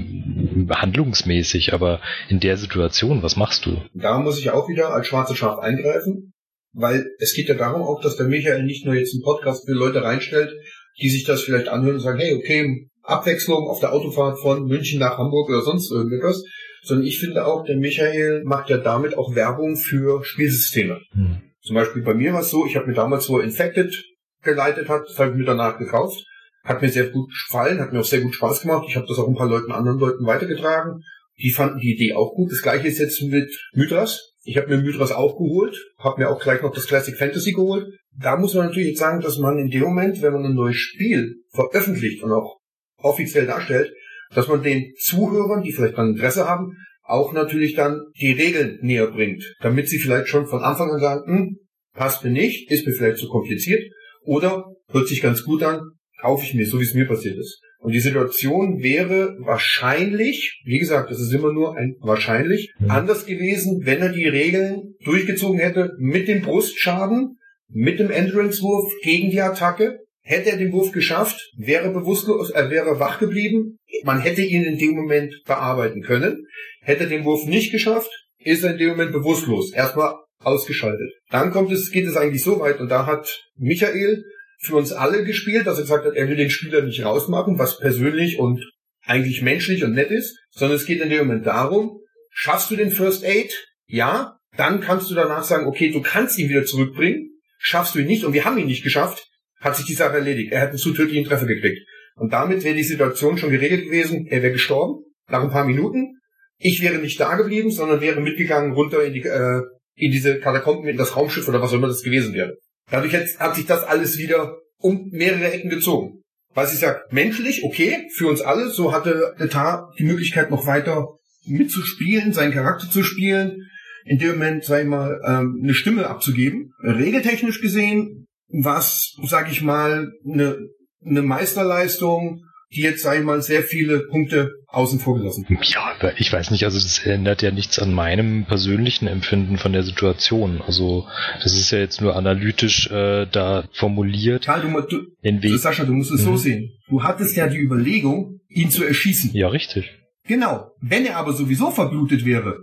handlungsmäßig, 0.70 1.72
aber 1.72 2.00
in 2.28 2.40
der 2.40 2.56
Situation, 2.56 3.22
was 3.22 3.36
machst 3.36 3.66
du? 3.66 3.80
Da 3.94 4.18
muss 4.18 4.38
ich 4.38 4.50
auch 4.50 4.68
wieder 4.68 4.92
als 4.92 5.06
schwarze 5.06 5.36
Schaf 5.36 5.58
eingreifen, 5.58 6.32
weil 6.72 7.06
es 7.18 7.34
geht 7.34 7.48
ja 7.48 7.54
darum 7.54 7.82
auch, 7.82 8.00
dass 8.00 8.16
der 8.16 8.26
Michael 8.26 8.64
nicht 8.64 8.84
nur 8.84 8.94
jetzt 8.94 9.14
einen 9.14 9.22
Podcast 9.22 9.66
für 9.66 9.72
Leute 9.72 10.02
reinstellt, 10.02 10.52
die 11.00 11.08
sich 11.08 11.24
das 11.24 11.42
vielleicht 11.42 11.68
anhören 11.68 11.96
und 11.96 12.00
sagen, 12.02 12.18
hey, 12.18 12.34
okay, 12.34 12.88
Abwechslung 13.02 13.68
auf 13.68 13.80
der 13.80 13.92
Autofahrt 13.92 14.38
von 14.40 14.66
München 14.66 14.98
nach 14.98 15.16
Hamburg 15.16 15.48
oder 15.48 15.62
sonst 15.62 15.90
irgendetwas, 15.90 16.42
sondern 16.82 17.06
ich 17.06 17.20
finde 17.20 17.46
auch, 17.46 17.64
der 17.64 17.76
Michael 17.76 18.42
macht 18.44 18.68
ja 18.68 18.78
damit 18.78 19.16
auch 19.16 19.34
Werbung 19.34 19.76
für 19.76 20.24
Spielsysteme. 20.24 21.00
Hm. 21.12 21.49
Zum 21.62 21.74
Beispiel 21.74 22.02
bei 22.02 22.14
mir 22.14 22.32
war 22.32 22.40
es 22.40 22.50
so, 22.50 22.66
ich 22.66 22.76
habe 22.76 22.86
mir 22.86 22.94
damals, 22.94 23.28
wo 23.28 23.38
Infected 23.38 23.94
geleitet 24.42 24.88
hat, 24.88 25.02
das 25.06 25.18
habe 25.18 25.30
ich 25.30 25.36
mir 25.36 25.44
danach 25.44 25.78
gekauft. 25.78 26.24
Hat 26.64 26.82
mir 26.82 26.88
sehr 26.88 27.08
gut 27.08 27.30
gefallen, 27.46 27.80
hat 27.80 27.92
mir 27.92 28.00
auch 28.00 28.04
sehr 28.04 28.20
gut 28.20 28.34
Spaß 28.34 28.62
gemacht. 28.62 28.86
Ich 28.88 28.96
habe 28.96 29.06
das 29.06 29.18
auch 29.18 29.28
ein 29.28 29.34
paar 29.34 29.48
Leuten, 29.48 29.72
anderen 29.72 29.98
Leuten 29.98 30.26
weitergetragen. 30.26 31.02
Die 31.38 31.50
fanden 31.50 31.78
die 31.78 31.94
Idee 31.94 32.14
auch 32.14 32.34
gut. 32.34 32.52
Das 32.52 32.62
gleiche 32.62 32.86
ist 32.86 32.98
jetzt 32.98 33.22
mit 33.22 33.50
Mythras. 33.72 34.32
Ich 34.42 34.56
habe 34.56 34.68
mir 34.68 34.82
Mythras 34.82 35.12
auch 35.12 35.36
geholt, 35.38 35.76
habe 35.98 36.20
mir 36.20 36.30
auch 36.30 36.40
gleich 36.40 36.62
noch 36.62 36.72
das 36.72 36.86
Classic 36.86 37.16
Fantasy 37.16 37.52
geholt. 37.52 37.86
Da 38.16 38.36
muss 38.36 38.54
man 38.54 38.66
natürlich 38.66 38.90
jetzt 38.90 39.00
sagen, 39.00 39.20
dass 39.20 39.38
man 39.38 39.58
in 39.58 39.70
dem 39.70 39.82
Moment, 39.82 40.20
wenn 40.22 40.32
man 40.32 40.44
ein 40.44 40.54
neues 40.54 40.76
Spiel 40.76 41.42
veröffentlicht 41.50 42.22
und 42.22 42.32
auch 42.32 42.58
offiziell 42.98 43.46
darstellt, 43.46 43.92
dass 44.34 44.48
man 44.48 44.62
den 44.62 44.92
Zuhörern, 44.98 45.62
die 45.62 45.72
vielleicht 45.72 45.98
dann 45.98 46.10
Interesse 46.10 46.46
haben, 46.46 46.76
auch 47.10 47.32
natürlich 47.32 47.74
dann 47.74 48.00
die 48.20 48.32
Regeln 48.32 48.78
näher 48.82 49.08
bringt, 49.08 49.42
damit 49.60 49.88
sie 49.88 49.98
vielleicht 49.98 50.28
schon 50.28 50.46
von 50.46 50.62
Anfang 50.62 50.90
an 50.90 51.00
sagen, 51.00 51.22
hm, 51.26 51.56
passt 51.94 52.24
mir 52.24 52.30
nicht, 52.30 52.70
ist 52.70 52.86
mir 52.86 52.92
vielleicht 52.92 53.18
zu 53.18 53.28
kompliziert 53.28 53.82
oder 54.22 54.64
hört 54.90 55.08
sich 55.08 55.20
ganz 55.20 55.44
gut 55.44 55.62
an, 55.62 55.80
kaufe 56.20 56.44
ich 56.44 56.54
mir, 56.54 56.66
so 56.66 56.78
wie 56.78 56.84
es 56.84 56.94
mir 56.94 57.06
passiert 57.06 57.38
ist. 57.38 57.60
Und 57.78 57.92
die 57.92 58.00
Situation 58.00 58.82
wäre 58.82 59.36
wahrscheinlich, 59.40 60.60
wie 60.64 60.78
gesagt, 60.78 61.10
das 61.10 61.20
ist 61.20 61.32
immer 61.32 61.52
nur 61.52 61.76
ein 61.76 61.96
wahrscheinlich, 62.00 62.72
Mhm. 62.78 62.90
anders 62.90 63.24
gewesen, 63.24 63.80
wenn 63.84 64.00
er 64.02 64.10
die 64.12 64.28
Regeln 64.28 64.94
durchgezogen 65.04 65.58
hätte 65.58 65.92
mit 65.98 66.28
dem 66.28 66.42
Brustschaden, 66.42 67.38
mit 67.68 67.98
dem 67.98 68.10
Endurance-Wurf 68.10 68.92
gegen 69.02 69.30
die 69.30 69.40
Attacke. 69.40 70.00
Hätte 70.22 70.50
er 70.50 70.58
den 70.58 70.72
Wurf 70.72 70.92
geschafft, 70.92 71.50
wäre 71.56 71.90
bewusstlos, 71.90 72.50
er 72.50 72.70
wäre 72.70 73.00
wach 73.00 73.18
geblieben. 73.18 73.78
Man 74.04 74.20
hätte 74.20 74.42
ihn 74.42 74.64
in 74.64 74.78
dem 74.78 74.94
Moment 74.94 75.34
bearbeiten 75.46 76.02
können. 76.02 76.46
Hätte 76.80 77.08
den 77.08 77.24
Wurf 77.24 77.44
nicht 77.44 77.72
geschafft, 77.72 78.10
ist 78.38 78.64
er 78.64 78.72
in 78.72 78.78
dem 78.78 78.88
Moment 78.90 79.12
bewusstlos. 79.12 79.72
Erstmal 79.72 80.14
ausgeschaltet. 80.42 81.12
Dann 81.30 81.50
kommt 81.50 81.70
es, 81.72 81.90
geht 81.90 82.06
es 82.06 82.16
eigentlich 82.16 82.42
so 82.42 82.60
weit 82.60 82.80
und 82.80 82.88
da 82.88 83.06
hat 83.06 83.42
Michael 83.56 84.24
für 84.58 84.76
uns 84.76 84.92
alle 84.92 85.24
gespielt, 85.24 85.66
dass 85.66 85.78
er 85.78 85.82
gesagt 85.82 86.04
hat, 86.04 86.14
er 86.14 86.28
will 86.28 86.36
den 86.36 86.50
Spieler 86.50 86.82
nicht 86.82 87.04
rausmachen, 87.04 87.58
was 87.58 87.78
persönlich 87.78 88.38
und 88.38 88.64
eigentlich 89.02 89.42
menschlich 89.42 89.84
und 89.84 89.94
nett 89.94 90.10
ist, 90.10 90.38
sondern 90.50 90.76
es 90.76 90.86
geht 90.86 91.00
in 91.00 91.10
dem 91.10 91.26
Moment 91.26 91.46
darum, 91.46 92.00
schaffst 92.30 92.70
du 92.70 92.76
den 92.76 92.90
First 92.90 93.24
Aid? 93.24 93.66
Ja. 93.86 94.36
Dann 94.56 94.80
kannst 94.80 95.10
du 95.10 95.14
danach 95.14 95.44
sagen, 95.44 95.66
okay, 95.66 95.90
du 95.90 96.02
kannst 96.02 96.38
ihn 96.38 96.48
wieder 96.48 96.64
zurückbringen. 96.64 97.40
Schaffst 97.58 97.94
du 97.94 98.00
ihn 98.00 98.06
nicht 98.06 98.24
und 98.24 98.32
wir 98.32 98.44
haben 98.44 98.58
ihn 98.58 98.66
nicht 98.66 98.82
geschafft, 98.82 99.28
hat 99.60 99.76
sich 99.76 99.86
die 99.86 99.94
Sache 99.94 100.14
erledigt. 100.14 100.52
Er 100.52 100.62
hat 100.62 100.70
einen 100.70 100.78
zu 100.78 100.92
tödlichen 100.92 101.24
Treffer 101.24 101.46
gekriegt. 101.46 101.86
Und 102.20 102.34
damit 102.34 102.64
wäre 102.64 102.76
die 102.76 102.82
Situation 102.82 103.38
schon 103.38 103.50
geregelt 103.50 103.86
gewesen. 103.86 104.26
Er 104.26 104.42
wäre 104.42 104.52
gestorben 104.52 105.04
nach 105.30 105.42
ein 105.42 105.50
paar 105.50 105.64
Minuten. 105.64 106.18
Ich 106.58 106.82
wäre 106.82 106.98
nicht 106.98 107.18
da 107.18 107.36
geblieben, 107.36 107.70
sondern 107.70 108.02
wäre 108.02 108.20
mitgegangen 108.20 108.72
runter 108.72 109.02
in 109.02 109.14
die 109.14 109.22
äh, 109.22 109.62
in 109.94 110.10
diese 110.10 110.38
Katakomben, 110.38 110.86
in 110.86 110.98
das 110.98 111.16
Raumschiff 111.16 111.48
oder 111.48 111.62
was 111.62 111.70
auch 111.70 111.76
immer 111.76 111.88
das 111.88 112.02
gewesen 112.02 112.34
wäre. 112.34 112.56
Dadurch 112.90 113.14
hat, 113.14 113.26
hat 113.38 113.56
sich 113.56 113.64
das 113.64 113.84
alles 113.84 114.18
wieder 114.18 114.58
um 114.76 115.08
mehrere 115.10 115.50
Ecken 115.50 115.70
gezogen. 115.70 116.22
Was 116.52 116.74
ich 116.74 116.80
sag, 116.80 117.10
menschlich, 117.10 117.62
okay, 117.64 118.06
für 118.14 118.26
uns 118.26 118.42
alle, 118.42 118.68
so 118.68 118.92
hatte 118.92 119.34
der 119.38 119.48
Tar 119.48 119.90
die 119.98 120.04
Möglichkeit 120.04 120.50
noch 120.50 120.66
weiter 120.66 121.16
mitzuspielen, 121.46 122.34
seinen 122.34 122.52
Charakter 122.52 122.90
zu 122.90 123.02
spielen, 123.02 123.70
in 124.04 124.18
dem 124.18 124.32
Moment, 124.32 124.64
sag 124.64 124.82
ich 124.82 124.88
mal, 124.88 125.20
ähm, 125.26 125.60
eine 125.62 125.74
Stimme 125.74 126.06
abzugeben. 126.06 126.72
Regeltechnisch 126.82 127.62
gesehen, 127.62 128.26
was, 128.48 129.14
sag 129.24 129.50
ich 129.50 129.62
mal, 129.62 130.10
eine, 130.26 130.58
eine 131.04 131.22
Meisterleistung, 131.22 132.44
die 132.72 132.82
jetzt, 132.82 133.02
sag 133.02 133.18
ich 133.18 133.24
mal, 133.24 133.42
sehr 133.42 133.62
viele 133.62 134.00
Punkte 134.00 134.52
außen 134.68 135.00
vor 135.00 135.18
gelassen. 135.18 135.44
Ja, 135.62 135.92
ich 136.16 136.32
weiß 136.32 136.52
nicht, 136.52 136.64
also 136.64 136.78
das 136.78 137.04
ändert 137.04 137.42
ja 137.42 137.50
nichts 137.50 137.80
an 137.80 137.92
meinem 137.92 138.44
persönlichen 138.44 139.08
Empfinden 139.08 139.58
von 139.58 139.72
der 139.72 139.82
Situation. 139.82 140.62
Also 140.64 141.06
das 141.42 141.52
ist 141.56 141.72
ja 141.72 141.78
jetzt 141.78 142.00
nur 142.00 142.14
analytisch 142.14 142.88
äh, 142.90 143.26
da 143.26 143.64
formuliert. 143.72 144.44
Karl, 144.46 144.62
du, 144.62 145.00
du, 145.22 145.56
Sascha, 145.56 145.84
du 145.84 145.92
musst 145.92 146.12
es 146.12 146.22
so 146.22 146.30
Mhm. 146.32 146.36
sehen. 146.36 146.70
Du 146.88 147.02
hattest 147.02 147.34
ja 147.36 147.48
die 147.48 147.58
Überlegung, 147.58 148.40
ihn 148.48 148.70
zu 148.70 148.84
erschießen. 148.84 149.30
ja, 149.34 149.48
richtig. 149.48 149.90
Genau. 150.28 150.70
Wenn 150.80 151.06
er 151.06 151.16
aber 151.16 151.32
sowieso 151.32 151.70
verblutet 151.72 152.24
wäre, 152.24 152.58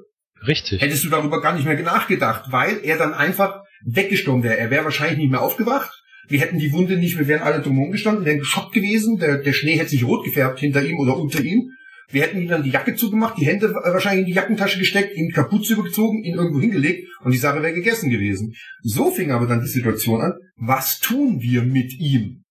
Richtig. 0.48 0.80
hättest 0.82 1.04
du 1.04 1.10
darüber 1.10 1.42
gar 1.42 1.54
nicht 1.54 1.66
mehr 1.66 1.82
nachgedacht, 1.82 2.46
weil 2.52 2.80
er 2.84 2.98
dann 2.98 3.14
einfach 3.14 3.62
weggestorben 3.84 4.44
wäre. 4.44 4.58
Er 4.58 4.70
wäre 4.70 4.86
wahrscheinlich 4.86 5.18
nicht 5.18 5.32
mehr 5.32 5.42
aufgewacht. 5.42 5.92
Wir 6.28 6.42
hätten 6.42 6.60
die 6.60 6.72
Wunde 6.72 6.98
nicht, 6.98 7.18
wir 7.18 7.28
wären 7.28 7.44
alle 7.44 7.62
drumherum 7.62 7.92
gestanden, 7.92 8.26
wären 8.26 8.40
geschockt 8.40 8.74
gewesen. 8.74 9.18
Der, 9.18 9.38
der 9.38 9.54
Schnee 9.54 9.78
hätte 9.78 9.90
sich 9.90 10.04
rot 10.04 10.26
gefärbt 10.26 10.60
hinter 10.60 10.84
ihm 10.84 11.00
oder 11.00 11.18
unter 11.18 11.42
ihm. 11.42 11.72
Wir 12.10 12.22
hätten 12.22 12.42
ihm 12.42 12.48
dann 12.48 12.64
die 12.64 12.70
Jacke 12.70 12.96
zugemacht, 12.96 13.38
die 13.38 13.46
Hände 13.46 13.74
wahrscheinlich 13.74 14.22
in 14.22 14.28
die 14.28 14.34
Jackentasche 14.34 14.80
gesteckt, 14.80 15.16
ihn 15.18 15.34
Kapuze 15.34 15.74
übergezogen, 15.74 16.24
ihn 16.24 16.36
irgendwo 16.36 16.62
hingelegt 16.62 17.06
und 17.22 17.34
die 17.34 17.38
Sache 17.38 17.62
wäre 17.62 17.74
gegessen 17.74 18.10
gewesen. 18.10 18.56
So 18.82 19.12
fing 19.12 19.32
aber 19.32 19.46
dann 19.46 19.62
die 19.62 19.68
Situation 19.68 20.22
an. 20.22 20.34
Was 20.56 21.00
tun 21.00 21.42
wir 21.42 21.64
mit 21.64 22.00
ihm? 22.00 22.44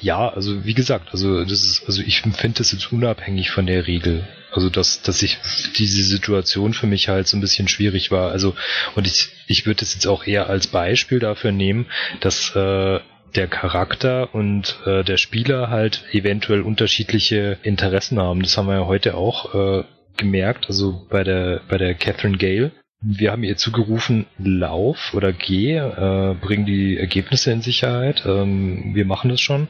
Ja, 0.00 0.28
also 0.28 0.64
wie 0.64 0.74
gesagt, 0.74 1.10
also 1.12 1.44
das 1.44 1.64
ist, 1.64 1.84
also 1.86 2.02
ich 2.02 2.22
finde 2.22 2.58
das 2.58 2.72
jetzt 2.72 2.92
unabhängig 2.92 3.50
von 3.50 3.66
der 3.66 3.86
Regel. 3.86 4.26
Also 4.52 4.68
dass, 4.68 5.02
dass 5.02 5.22
ich 5.22 5.38
diese 5.78 6.02
Situation 6.02 6.74
für 6.74 6.86
mich 6.86 7.08
halt 7.08 7.26
so 7.28 7.36
ein 7.36 7.40
bisschen 7.40 7.68
schwierig 7.68 8.10
war. 8.10 8.32
Also 8.32 8.54
und 8.96 9.06
ich, 9.06 9.28
ich 9.46 9.64
würde 9.64 9.82
es 9.82 9.94
jetzt 9.94 10.06
auch 10.06 10.26
eher 10.26 10.48
als 10.48 10.66
Beispiel 10.66 11.20
dafür 11.20 11.52
nehmen, 11.52 11.86
dass 12.20 12.54
äh, 12.54 13.00
der 13.36 13.48
Charakter 13.48 14.34
und 14.34 14.78
äh, 14.86 15.02
der 15.04 15.16
Spieler 15.16 15.68
halt 15.70 16.04
eventuell 16.12 16.62
unterschiedliche 16.62 17.58
Interessen 17.62 18.18
haben. 18.20 18.42
Das 18.42 18.56
haben 18.56 18.68
wir 18.68 18.74
ja 18.74 18.86
heute 18.86 19.14
auch 19.16 19.54
äh, 19.54 19.84
gemerkt, 20.16 20.66
also 20.68 21.06
bei 21.10 21.24
der 21.24 21.60
bei 21.68 21.78
der 21.78 21.94
Catherine 21.94 22.38
Gale. 22.38 22.72
Wir 23.06 23.32
haben 23.32 23.42
ihr 23.44 23.58
zugerufen, 23.58 24.24
lauf 24.38 25.12
oder 25.12 25.32
geh, 25.32 25.76
äh, 25.76 26.34
bring 26.40 26.64
die 26.64 26.96
Ergebnisse 26.96 27.52
in 27.52 27.60
Sicherheit. 27.60 28.24
Ähm, 28.24 28.94
wir 28.94 29.04
machen 29.04 29.28
das 29.28 29.42
schon. 29.42 29.68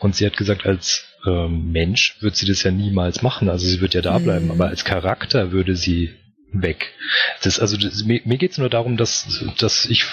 Und 0.00 0.16
sie 0.16 0.26
hat 0.26 0.36
gesagt, 0.36 0.66
als 0.66 1.06
ähm, 1.24 1.70
Mensch 1.70 2.16
wird 2.20 2.34
sie 2.34 2.46
das 2.46 2.64
ja 2.64 2.72
niemals 2.72 3.22
machen. 3.22 3.48
Also 3.48 3.66
sie 3.66 3.80
wird 3.80 3.94
ja 3.94 4.00
da 4.00 4.18
bleiben, 4.18 4.46
Mhm. 4.46 4.50
aber 4.52 4.66
als 4.68 4.84
Charakter 4.84 5.52
würde 5.52 5.76
sie 5.76 6.10
weg. 6.52 6.90
Das, 7.42 7.60
also 7.60 7.76
das, 7.76 8.02
mir, 8.02 8.20
mir 8.24 8.36
geht 8.36 8.50
es 8.50 8.58
nur 8.58 8.68
darum, 8.68 8.96
dass, 8.96 9.44
dass 9.58 9.86
ich 9.86 10.04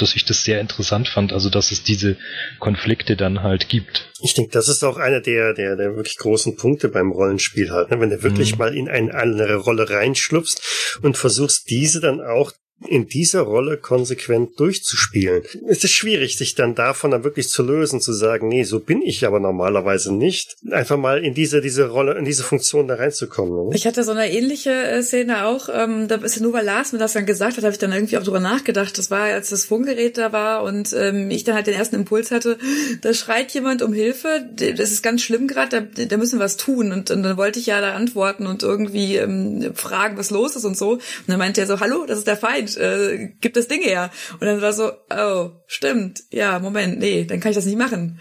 dass 0.00 0.16
ich 0.16 0.24
das 0.24 0.44
sehr 0.44 0.60
interessant 0.60 1.08
fand, 1.08 1.32
also 1.32 1.50
dass 1.50 1.70
es 1.70 1.82
diese 1.82 2.16
Konflikte 2.58 3.16
dann 3.16 3.42
halt 3.42 3.68
gibt. 3.68 4.10
Ich 4.22 4.34
denke, 4.34 4.52
das 4.52 4.68
ist 4.68 4.82
auch 4.84 4.96
einer 4.96 5.20
der, 5.20 5.54
der, 5.54 5.76
der 5.76 5.96
wirklich 5.96 6.16
großen 6.16 6.56
Punkte 6.56 6.88
beim 6.88 7.12
Rollenspiel 7.12 7.70
halt, 7.70 7.90
ne? 7.90 8.00
wenn 8.00 8.10
du 8.10 8.22
wirklich 8.22 8.52
Mhm. 8.52 8.58
mal 8.58 8.74
in 8.74 8.88
eine 8.88 9.14
andere 9.14 9.56
Rolle 9.56 9.88
reinschlupfst 9.90 10.98
und 11.02 11.16
versuchst, 11.16 11.70
diese 11.70 12.00
dann 12.00 12.20
auch 12.20 12.52
in 12.86 13.08
dieser 13.08 13.40
Rolle 13.40 13.76
konsequent 13.76 14.58
durchzuspielen. 14.60 15.42
Es 15.66 15.82
ist 15.82 15.90
schwierig, 15.90 16.38
sich 16.38 16.54
dann 16.54 16.76
davon 16.76 17.10
dann 17.10 17.24
wirklich 17.24 17.48
zu 17.48 17.64
lösen, 17.64 18.00
zu 18.00 18.12
sagen, 18.12 18.48
nee, 18.48 18.62
so 18.62 18.78
bin 18.78 19.02
ich 19.02 19.26
aber 19.26 19.40
normalerweise 19.40 20.14
nicht. 20.14 20.56
Einfach 20.70 20.96
mal 20.96 21.24
in 21.24 21.34
diese, 21.34 21.60
diese 21.60 21.88
Rolle, 21.88 22.16
in 22.16 22.24
diese 22.24 22.44
Funktion 22.44 22.86
da 22.86 22.94
reinzukommen. 22.94 23.68
Ne? 23.68 23.74
Ich 23.74 23.86
hatte 23.86 24.04
so 24.04 24.12
eine 24.12 24.30
ähnliche 24.30 24.70
äh, 24.70 25.02
Szene 25.02 25.46
auch, 25.46 25.68
ähm, 25.72 26.06
da 26.06 26.16
ist 26.16 26.36
ja 26.36 26.42
nur, 26.42 26.52
weil 26.52 26.64
Lars 26.64 26.92
mir 26.92 26.98
das 26.98 27.14
dann 27.14 27.26
gesagt 27.26 27.56
hat, 27.56 27.64
habe 27.64 27.72
ich 27.72 27.78
dann 27.78 27.92
irgendwie 27.92 28.16
auch 28.16 28.22
drüber 28.22 28.40
nachgedacht. 28.40 28.96
Das 28.96 29.10
war, 29.10 29.22
als 29.22 29.50
das 29.50 29.64
Funkgerät 29.64 30.16
da 30.16 30.32
war 30.32 30.62
und 30.62 30.92
ähm, 30.92 31.30
ich 31.30 31.42
dann 31.42 31.56
halt 31.56 31.66
den 31.66 31.74
ersten 31.74 31.96
Impuls 31.96 32.30
hatte, 32.30 32.58
da 33.02 33.12
schreit 33.12 33.52
jemand 33.52 33.82
um 33.82 33.92
Hilfe, 33.92 34.48
das 34.54 34.92
ist 34.92 35.02
ganz 35.02 35.22
schlimm 35.22 35.48
gerade, 35.48 35.82
da, 35.82 36.04
da 36.04 36.16
müssen 36.16 36.38
wir 36.38 36.44
was 36.44 36.56
tun. 36.56 36.92
Und, 36.92 37.10
und 37.10 37.24
dann 37.24 37.36
wollte 37.36 37.58
ich 37.58 37.66
ja 37.66 37.80
da 37.80 37.94
antworten 37.94 38.46
und 38.46 38.62
irgendwie 38.62 39.16
ähm, 39.16 39.72
fragen, 39.74 40.16
was 40.16 40.30
los 40.30 40.54
ist 40.54 40.64
und 40.64 40.76
so. 40.76 40.92
Und 40.92 41.02
dann 41.26 41.38
meinte 41.38 41.60
er 41.60 41.66
so, 41.66 41.80
hallo, 41.80 42.04
das 42.06 42.18
ist 42.18 42.26
der 42.28 42.36
Feind, 42.36 42.67
äh, 42.76 43.30
gib 43.40 43.54
das 43.54 43.68
Ding 43.68 43.82
her. 43.82 44.10
Und 44.34 44.42
dann 44.42 44.60
war 44.60 44.72
so, 44.72 44.92
oh, 45.10 45.50
stimmt, 45.66 46.22
ja, 46.30 46.58
Moment, 46.58 46.98
nee, 46.98 47.24
dann 47.24 47.40
kann 47.40 47.50
ich 47.50 47.56
das 47.56 47.66
nicht 47.66 47.78
machen. 47.78 48.20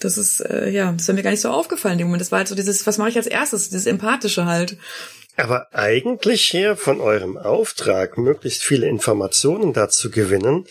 Das 0.00 0.16
ist, 0.16 0.40
äh, 0.40 0.70
ja, 0.70 0.92
das 0.92 1.08
wäre 1.08 1.16
mir 1.16 1.22
gar 1.22 1.30
nicht 1.30 1.42
so 1.42 1.50
aufgefallen 1.50 1.98
dem 1.98 2.06
Moment. 2.06 2.22
Das 2.22 2.32
war 2.32 2.38
halt 2.38 2.48
so 2.48 2.54
dieses, 2.54 2.86
was 2.86 2.98
mache 2.98 3.10
ich 3.10 3.16
als 3.16 3.26
erstes? 3.26 3.68
Dieses 3.68 3.86
Empathische 3.86 4.46
halt. 4.46 4.78
Aber 5.36 5.72
eigentlich 5.72 6.52
her 6.52 6.76
von 6.76 7.00
eurem 7.00 7.36
Auftrag, 7.36 8.18
möglichst 8.18 8.62
viele 8.62 8.88
Informationen 8.88 9.72
dazu 9.72 10.10
gewinnen, 10.10 10.66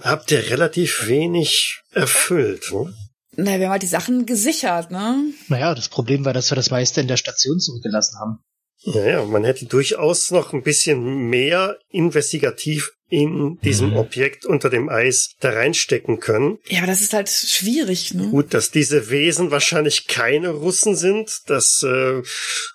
habt 0.00 0.30
ihr 0.30 0.50
relativ 0.50 1.06
wenig 1.06 1.82
erfüllt. 1.92 2.72
Ne? 2.72 2.92
Na, 3.36 3.58
wir 3.58 3.66
haben 3.66 3.72
halt 3.72 3.82
die 3.82 3.86
Sachen 3.86 4.26
gesichert, 4.26 4.90
ne? 4.90 5.32
Naja, 5.48 5.74
das 5.74 5.88
Problem 5.88 6.24
war, 6.24 6.34
dass 6.34 6.50
wir 6.50 6.56
das 6.56 6.70
meiste 6.70 7.00
in 7.00 7.08
der 7.08 7.16
Station 7.16 7.58
zurückgelassen 7.58 8.18
haben. 8.20 8.38
Ja, 8.84 9.04
ja, 9.06 9.24
man 9.24 9.44
hätte 9.44 9.66
durchaus 9.66 10.30
noch 10.32 10.52
ein 10.52 10.62
bisschen 10.62 11.28
mehr 11.28 11.78
investigativ 11.90 12.90
in 13.08 13.58
diesem 13.62 13.90
Mhm. 13.90 13.96
Objekt 13.98 14.46
unter 14.46 14.70
dem 14.70 14.88
Eis 14.88 15.34
da 15.40 15.50
reinstecken 15.50 16.18
können. 16.18 16.56
Ja, 16.68 16.78
aber 16.78 16.86
das 16.86 17.02
ist 17.02 17.12
halt 17.12 17.28
schwierig, 17.28 18.14
ne? 18.14 18.28
Gut, 18.30 18.54
dass 18.54 18.70
diese 18.70 19.10
Wesen 19.10 19.50
wahrscheinlich 19.50 20.06
keine 20.08 20.48
Russen 20.48 20.96
sind, 20.96 21.42
das 21.46 21.82
äh, 21.82 22.22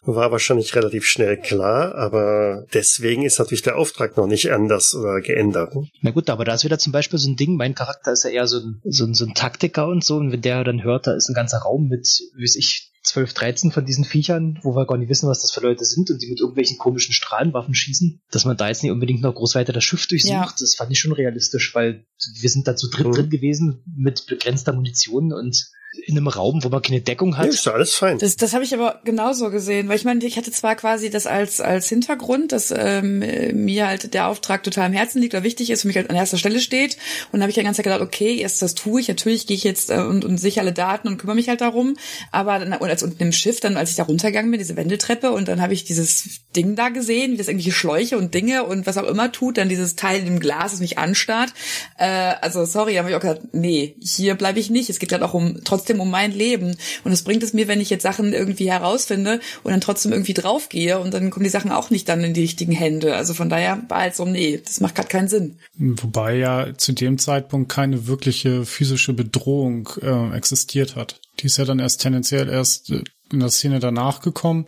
war 0.04 0.32
wahrscheinlich 0.32 0.76
relativ 0.76 1.08
schnell 1.08 1.38
klar, 1.38 1.96
aber 1.96 2.66
deswegen 2.72 3.24
ist 3.26 3.40
natürlich 3.40 3.64
der 3.64 3.78
Auftrag 3.78 4.16
noch 4.16 4.28
nicht 4.28 4.52
anders 4.52 4.94
oder 4.94 5.22
geändert. 5.22 5.74
ne? 5.76 5.88
Na 6.02 6.12
gut, 6.12 6.30
aber 6.30 6.46
da 6.46 6.54
ist 6.54 6.64
wieder 6.64 6.78
zum 6.78 6.94
Beispiel 6.94 7.18
so 7.18 7.30
ein 7.32 7.36
Ding, 7.36 7.56
mein 7.58 7.74
Charakter 7.74 8.12
ist 8.12 8.24
ja 8.24 8.30
eher 8.30 8.48
so 8.48 8.58
ein, 8.60 8.80
so 8.86 9.06
ein, 9.06 9.16
so 9.16 9.26
ein 9.26 9.34
Taktiker 9.34 9.88
und 9.88 10.04
so, 10.04 10.18
und 10.18 10.32
wenn 10.32 10.42
der 10.42 10.64
dann 10.64 10.84
hört, 10.84 11.08
da 11.08 11.16
ist 11.16 11.30
ein 11.30 11.34
ganzer 11.36 11.58
Raum 11.64 11.88
mit, 11.88 12.08
wie 12.36 12.44
weiß 12.44 12.58
ich, 12.58 12.87
12, 13.08 13.34
13 13.34 13.72
von 13.72 13.86
diesen 13.86 14.06
Viechern, 14.06 14.60
wo 14.64 14.76
wir 14.76 14.86
gar 14.86 14.98
nicht 14.98 15.10
wissen, 15.10 15.28
was 15.30 15.42
das 15.42 15.52
für 15.52 15.62
Leute 15.62 15.86
sind 15.86 16.10
und 16.12 16.22
die 16.22 16.28
mit 16.30 16.40
irgendwelchen 16.40 16.78
komischen 16.78 17.14
Strahlenwaffen 17.14 17.74
schießen, 17.74 18.22
dass 18.32 18.46
man 18.46 18.58
da 18.58 18.68
jetzt 18.68 18.84
nicht 18.84 18.92
unbedingt 18.92 19.22
noch 19.22 19.34
groß 19.36 19.56
weiter 19.56 19.74
das 19.74 19.84
Schiff 19.84 20.08
durchsucht, 20.08 20.32
Ja. 20.32 20.54
das 20.60 20.76
fand 20.76 20.92
ich 20.92 21.00
schon 21.00 21.12
realistisch, 21.14 21.74
weil 21.76 22.06
wir 22.40 22.50
sind 22.50 22.68
da 22.68 22.76
zu 22.76 22.90
dritt 22.90 23.08
Mhm. 23.08 23.12
drin 23.14 23.30
gewesen 23.30 23.84
mit 23.96 24.26
begrenzter 24.28 24.74
Munition 24.74 25.34
und 25.34 25.72
in 26.06 26.18
einem 26.18 26.28
Raum, 26.28 26.64
wo 26.64 26.70
man 26.70 26.82
keine 26.82 27.02
Deckung 27.02 27.38
hat. 27.38 27.48
ist 27.48 27.66
doch 27.66 27.74
alles 27.74 27.96
fein. 27.96 28.18
Das, 28.20 28.36
das 28.36 28.54
habe 28.54 28.64
ich 28.64 28.74
aber 28.74 29.02
genauso 29.04 29.50
gesehen, 29.50 29.90
weil 29.90 29.98
ich 29.98 30.06
meine, 30.06 30.24
ich 30.26 30.38
hatte 30.38 30.52
zwar 30.52 30.76
quasi 30.76 31.10
das 31.10 31.28
als 31.28 31.60
als 31.60 31.90
Hintergrund, 31.90 32.54
dass 32.54 32.74
ähm, 32.76 33.22
äh, 33.22 33.54
mir 33.54 33.88
halt 33.88 34.14
der 34.14 34.28
Auftrag 34.28 34.64
total 34.64 34.86
am 34.86 34.94
Herzen 34.94 35.22
liegt 35.22 35.34
oder 35.34 35.44
wichtig 35.44 35.70
ist, 35.70 35.82
für 35.82 35.88
mich 35.88 35.98
halt 35.98 36.10
an 36.10 36.16
erster 36.16 36.38
Stelle 36.38 36.62
steht. 36.62 36.96
Und 37.26 37.34
dann 37.34 37.42
habe 37.42 37.52
ich 37.52 37.58
ja 37.58 37.64
ganz 37.64 37.78
gedacht, 37.78 38.02
okay, 38.02 38.38
erst 38.38 38.62
das 38.62 38.74
tue 38.74 39.02
ich. 39.02 39.10
Natürlich 39.10 39.48
gehe 39.48 39.56
ich 39.58 39.64
jetzt 39.64 39.90
äh, 39.90 39.98
und, 39.98 40.24
und 40.24 40.38
sichere 40.38 40.62
alle 40.62 40.74
Daten 40.74 41.08
und 41.08 41.18
kümmere 41.18 41.36
mich 41.36 41.50
halt 41.50 41.62
darum. 41.62 41.98
Aber 42.32 42.60
dann, 42.60 42.74
und 42.74 42.90
als 42.90 43.04
unten 43.04 43.22
im 43.22 43.32
Schiff, 43.32 43.60
dann 43.60 43.76
als 43.76 43.90
ich 43.90 43.96
da 43.96 44.04
runtergegangen 44.04 44.50
bin, 44.50 44.60
diese 44.60 44.78
Wendeltreppe 44.78 45.32
und 45.32 45.48
dann 45.48 45.62
habe 45.62 45.74
ich 45.74 45.84
dieses 45.84 46.42
Ding 46.56 46.76
da 46.76 46.90
gesehen, 46.90 47.34
wie 47.34 47.38
das 47.38 47.48
irgendwelche 47.48 47.72
Schläuche 47.72 48.18
und 48.18 48.34
Dinge 48.34 48.64
und 48.64 48.86
was 48.86 48.98
auch 48.98 49.08
immer 49.08 49.32
tut, 49.32 49.58
dann 49.58 49.70
dieses 49.70 49.96
Teil 49.96 50.26
im 50.26 50.40
Glas, 50.40 50.72
das 50.72 50.80
mich 50.80 50.98
anstarrt. 50.98 51.54
Äh, 51.98 52.06
also 52.42 52.66
sorry, 52.66 52.94
da 52.94 53.00
habe 53.00 53.10
ich 53.10 53.16
auch 53.16 53.22
gedacht, 53.22 53.42
nee, 53.52 53.96
hier 54.02 54.36
bleibe 54.36 54.60
ich 54.60 54.70
nicht. 54.70 54.90
Es 54.90 55.00
geht 55.00 55.10
gerade 55.10 55.26
auch 55.26 55.34
um 55.34 55.62
trotzdem 55.64 55.87
um 55.96 56.12
mein 56.12 56.32
Leben. 56.32 56.76
Und 57.04 57.12
es 57.12 57.24
bringt 57.24 57.44
es 57.44 57.54
mir, 57.54 57.68
wenn 57.68 57.82
ich 57.82 57.90
jetzt 57.90 58.04
Sachen 58.04 58.34
irgendwie 58.34 58.70
herausfinde 58.70 59.40
und 59.64 59.72
dann 59.72 59.82
trotzdem 59.82 60.12
irgendwie 60.12 60.34
draufgehe 60.34 61.00
und 61.00 61.14
dann 61.14 61.30
kommen 61.30 61.46
die 61.46 61.50
Sachen 61.50 61.72
auch 61.72 61.90
nicht 61.90 62.10
dann 62.10 62.24
in 62.24 62.34
die 62.34 62.42
richtigen 62.42 62.74
Hände. 62.74 63.16
Also 63.16 63.34
von 63.34 63.50
daher 63.50 63.82
war 63.88 64.02
halt 64.02 64.16
so, 64.16 64.26
nee, 64.26 64.62
das 64.64 64.80
macht 64.82 64.96
gerade 64.96 65.10
keinen 65.10 65.28
Sinn. 65.28 65.60
Wobei 65.78 66.36
ja 66.36 66.74
zu 66.78 66.92
dem 66.92 67.18
Zeitpunkt 67.18 67.70
keine 67.72 68.08
wirkliche 68.08 68.66
physische 68.66 69.14
Bedrohung 69.14 69.90
äh, 70.02 70.36
existiert 70.36 70.96
hat. 70.96 71.20
Die 71.40 71.46
ist 71.46 71.58
ja 71.58 71.66
dann 71.66 71.80
erst 71.80 72.02
tendenziell 72.02 72.50
erst 72.50 72.90
äh, 72.90 73.04
in 73.32 73.40
der 73.40 73.50
Szene 73.50 73.80
danach 73.80 74.22
gekommen, 74.22 74.66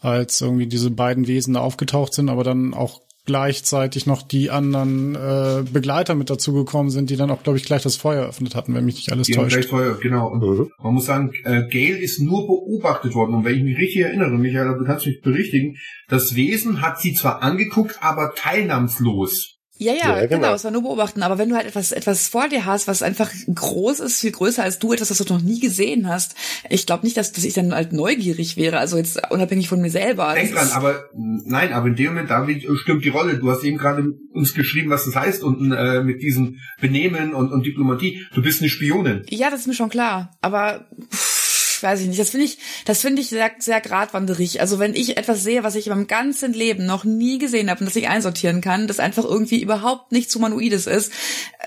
als 0.00 0.40
irgendwie 0.40 0.66
diese 0.66 0.90
beiden 0.90 1.26
Wesen 1.26 1.54
da 1.54 1.60
aufgetaucht 1.60 2.14
sind, 2.14 2.28
aber 2.28 2.44
dann 2.44 2.74
auch 2.74 3.00
gleichzeitig 3.26 4.06
noch 4.06 4.22
die 4.22 4.50
anderen 4.50 5.14
äh, 5.14 5.62
Begleiter 5.70 6.14
mit 6.14 6.30
dazugekommen 6.30 6.90
sind, 6.90 7.10
die 7.10 7.16
dann 7.16 7.30
auch, 7.30 7.42
glaube 7.42 7.58
ich, 7.58 7.64
gleich 7.64 7.82
das 7.82 7.96
Feuer 7.96 8.22
eröffnet 8.22 8.54
hatten, 8.54 8.74
wenn 8.74 8.84
mich 8.84 8.94
nicht 8.96 9.12
alles 9.12 9.26
Die 9.26 9.32
täuscht. 9.34 9.54
gleich 9.56 9.66
Feuer, 9.66 9.98
genau. 10.00 10.28
Und 10.28 10.40
Mhm. 10.42 10.70
man 10.82 10.94
muss 10.94 11.06
sagen, 11.06 11.32
äh, 11.44 11.62
Gale 11.68 11.98
ist 11.98 12.20
nur 12.20 12.46
beobachtet 12.46 13.14
worden. 13.14 13.34
Und 13.34 13.44
wenn 13.44 13.56
ich 13.56 13.62
mich 13.64 13.76
richtig 13.78 14.02
erinnere, 14.02 14.30
Michael, 14.38 14.78
du 14.78 14.84
kannst 14.84 15.06
mich 15.06 15.20
berichtigen, 15.20 15.76
das 16.08 16.34
Wesen 16.36 16.80
hat 16.80 17.00
sie 17.00 17.12
zwar 17.14 17.42
angeguckt, 17.42 17.96
aber 18.00 18.32
teilnahmslos. 18.34 19.55
Ja, 19.78 19.92
ja, 19.92 20.16
Ja, 20.16 20.26
genau. 20.26 20.42
genau. 20.42 20.54
es 20.54 20.64
war 20.64 20.70
nur 20.70 20.82
beobachten. 20.82 21.22
Aber 21.22 21.38
wenn 21.38 21.48
du 21.48 21.56
halt 21.56 21.66
etwas, 21.66 21.92
etwas 21.92 22.28
vor 22.28 22.48
dir 22.48 22.64
hast, 22.64 22.88
was 22.88 23.02
einfach 23.02 23.30
groß 23.54 24.00
ist, 24.00 24.20
viel 24.20 24.32
größer 24.32 24.62
als 24.62 24.78
du, 24.78 24.92
etwas, 24.92 25.10
was 25.10 25.18
du 25.18 25.34
noch 25.34 25.42
nie 25.42 25.60
gesehen 25.60 26.08
hast, 26.08 26.34
ich 26.70 26.86
glaube 26.86 27.04
nicht, 27.04 27.16
dass, 27.16 27.32
dass 27.32 27.44
ich 27.44 27.54
dann 27.54 27.74
halt 27.74 27.92
neugierig 27.92 28.56
wäre. 28.56 28.78
Also 28.78 28.96
jetzt 28.96 29.20
unabhängig 29.30 29.68
von 29.68 29.80
mir 29.80 29.90
selber. 29.90 30.34
Denk 30.34 30.54
Das 30.54 30.70
dran, 30.70 30.76
aber 30.76 31.04
nein, 31.14 31.72
aber 31.72 31.88
in 31.88 31.96
dem 31.96 32.06
Moment, 32.06 32.30
David, 32.30 32.66
stimmt 32.78 33.04
die 33.04 33.10
Rolle. 33.10 33.38
Du 33.38 33.50
hast 33.50 33.64
eben 33.64 33.78
gerade 33.78 34.04
uns 34.32 34.54
geschrieben, 34.54 34.90
was 34.90 35.04
das 35.04 35.16
heißt 35.16 35.42
unten 35.42 35.72
äh, 35.72 36.02
mit 36.02 36.22
diesem 36.22 36.58
Benehmen 36.80 37.34
und, 37.34 37.52
und 37.52 37.66
Diplomatie. 37.66 38.26
Du 38.34 38.42
bist 38.42 38.60
eine 38.60 38.70
Spionin. 38.70 39.22
Ja, 39.28 39.50
das 39.50 39.60
ist 39.60 39.66
mir 39.66 39.74
schon 39.74 39.90
klar. 39.90 40.30
Aber 40.40 40.86
pff, 41.10 41.25
weiß 41.86 42.00
ich 42.00 42.08
nicht. 42.08 42.20
Das 42.20 42.30
finde 42.30 42.46
ich, 42.46 42.58
das 42.84 43.00
finde 43.00 43.22
ich 43.22 43.28
sehr, 43.28 43.50
sehr 43.58 43.80
gradwanderig. 43.80 44.60
Also 44.60 44.78
wenn 44.78 44.94
ich 44.94 45.16
etwas 45.16 45.42
sehe, 45.42 45.62
was 45.62 45.76
ich 45.76 45.86
in 45.86 45.92
meinem 45.92 46.06
ganzen 46.06 46.52
Leben 46.52 46.84
noch 46.84 47.04
nie 47.04 47.38
gesehen 47.38 47.70
habe 47.70 47.80
und 47.80 47.86
das 47.86 47.96
ich 47.96 48.08
einsortieren 48.08 48.60
kann, 48.60 48.88
das 48.88 48.98
einfach 48.98 49.24
irgendwie 49.24 49.62
überhaupt 49.62 50.12
nichts 50.12 50.34
Humanoides 50.34 50.86
ist, 50.86 51.12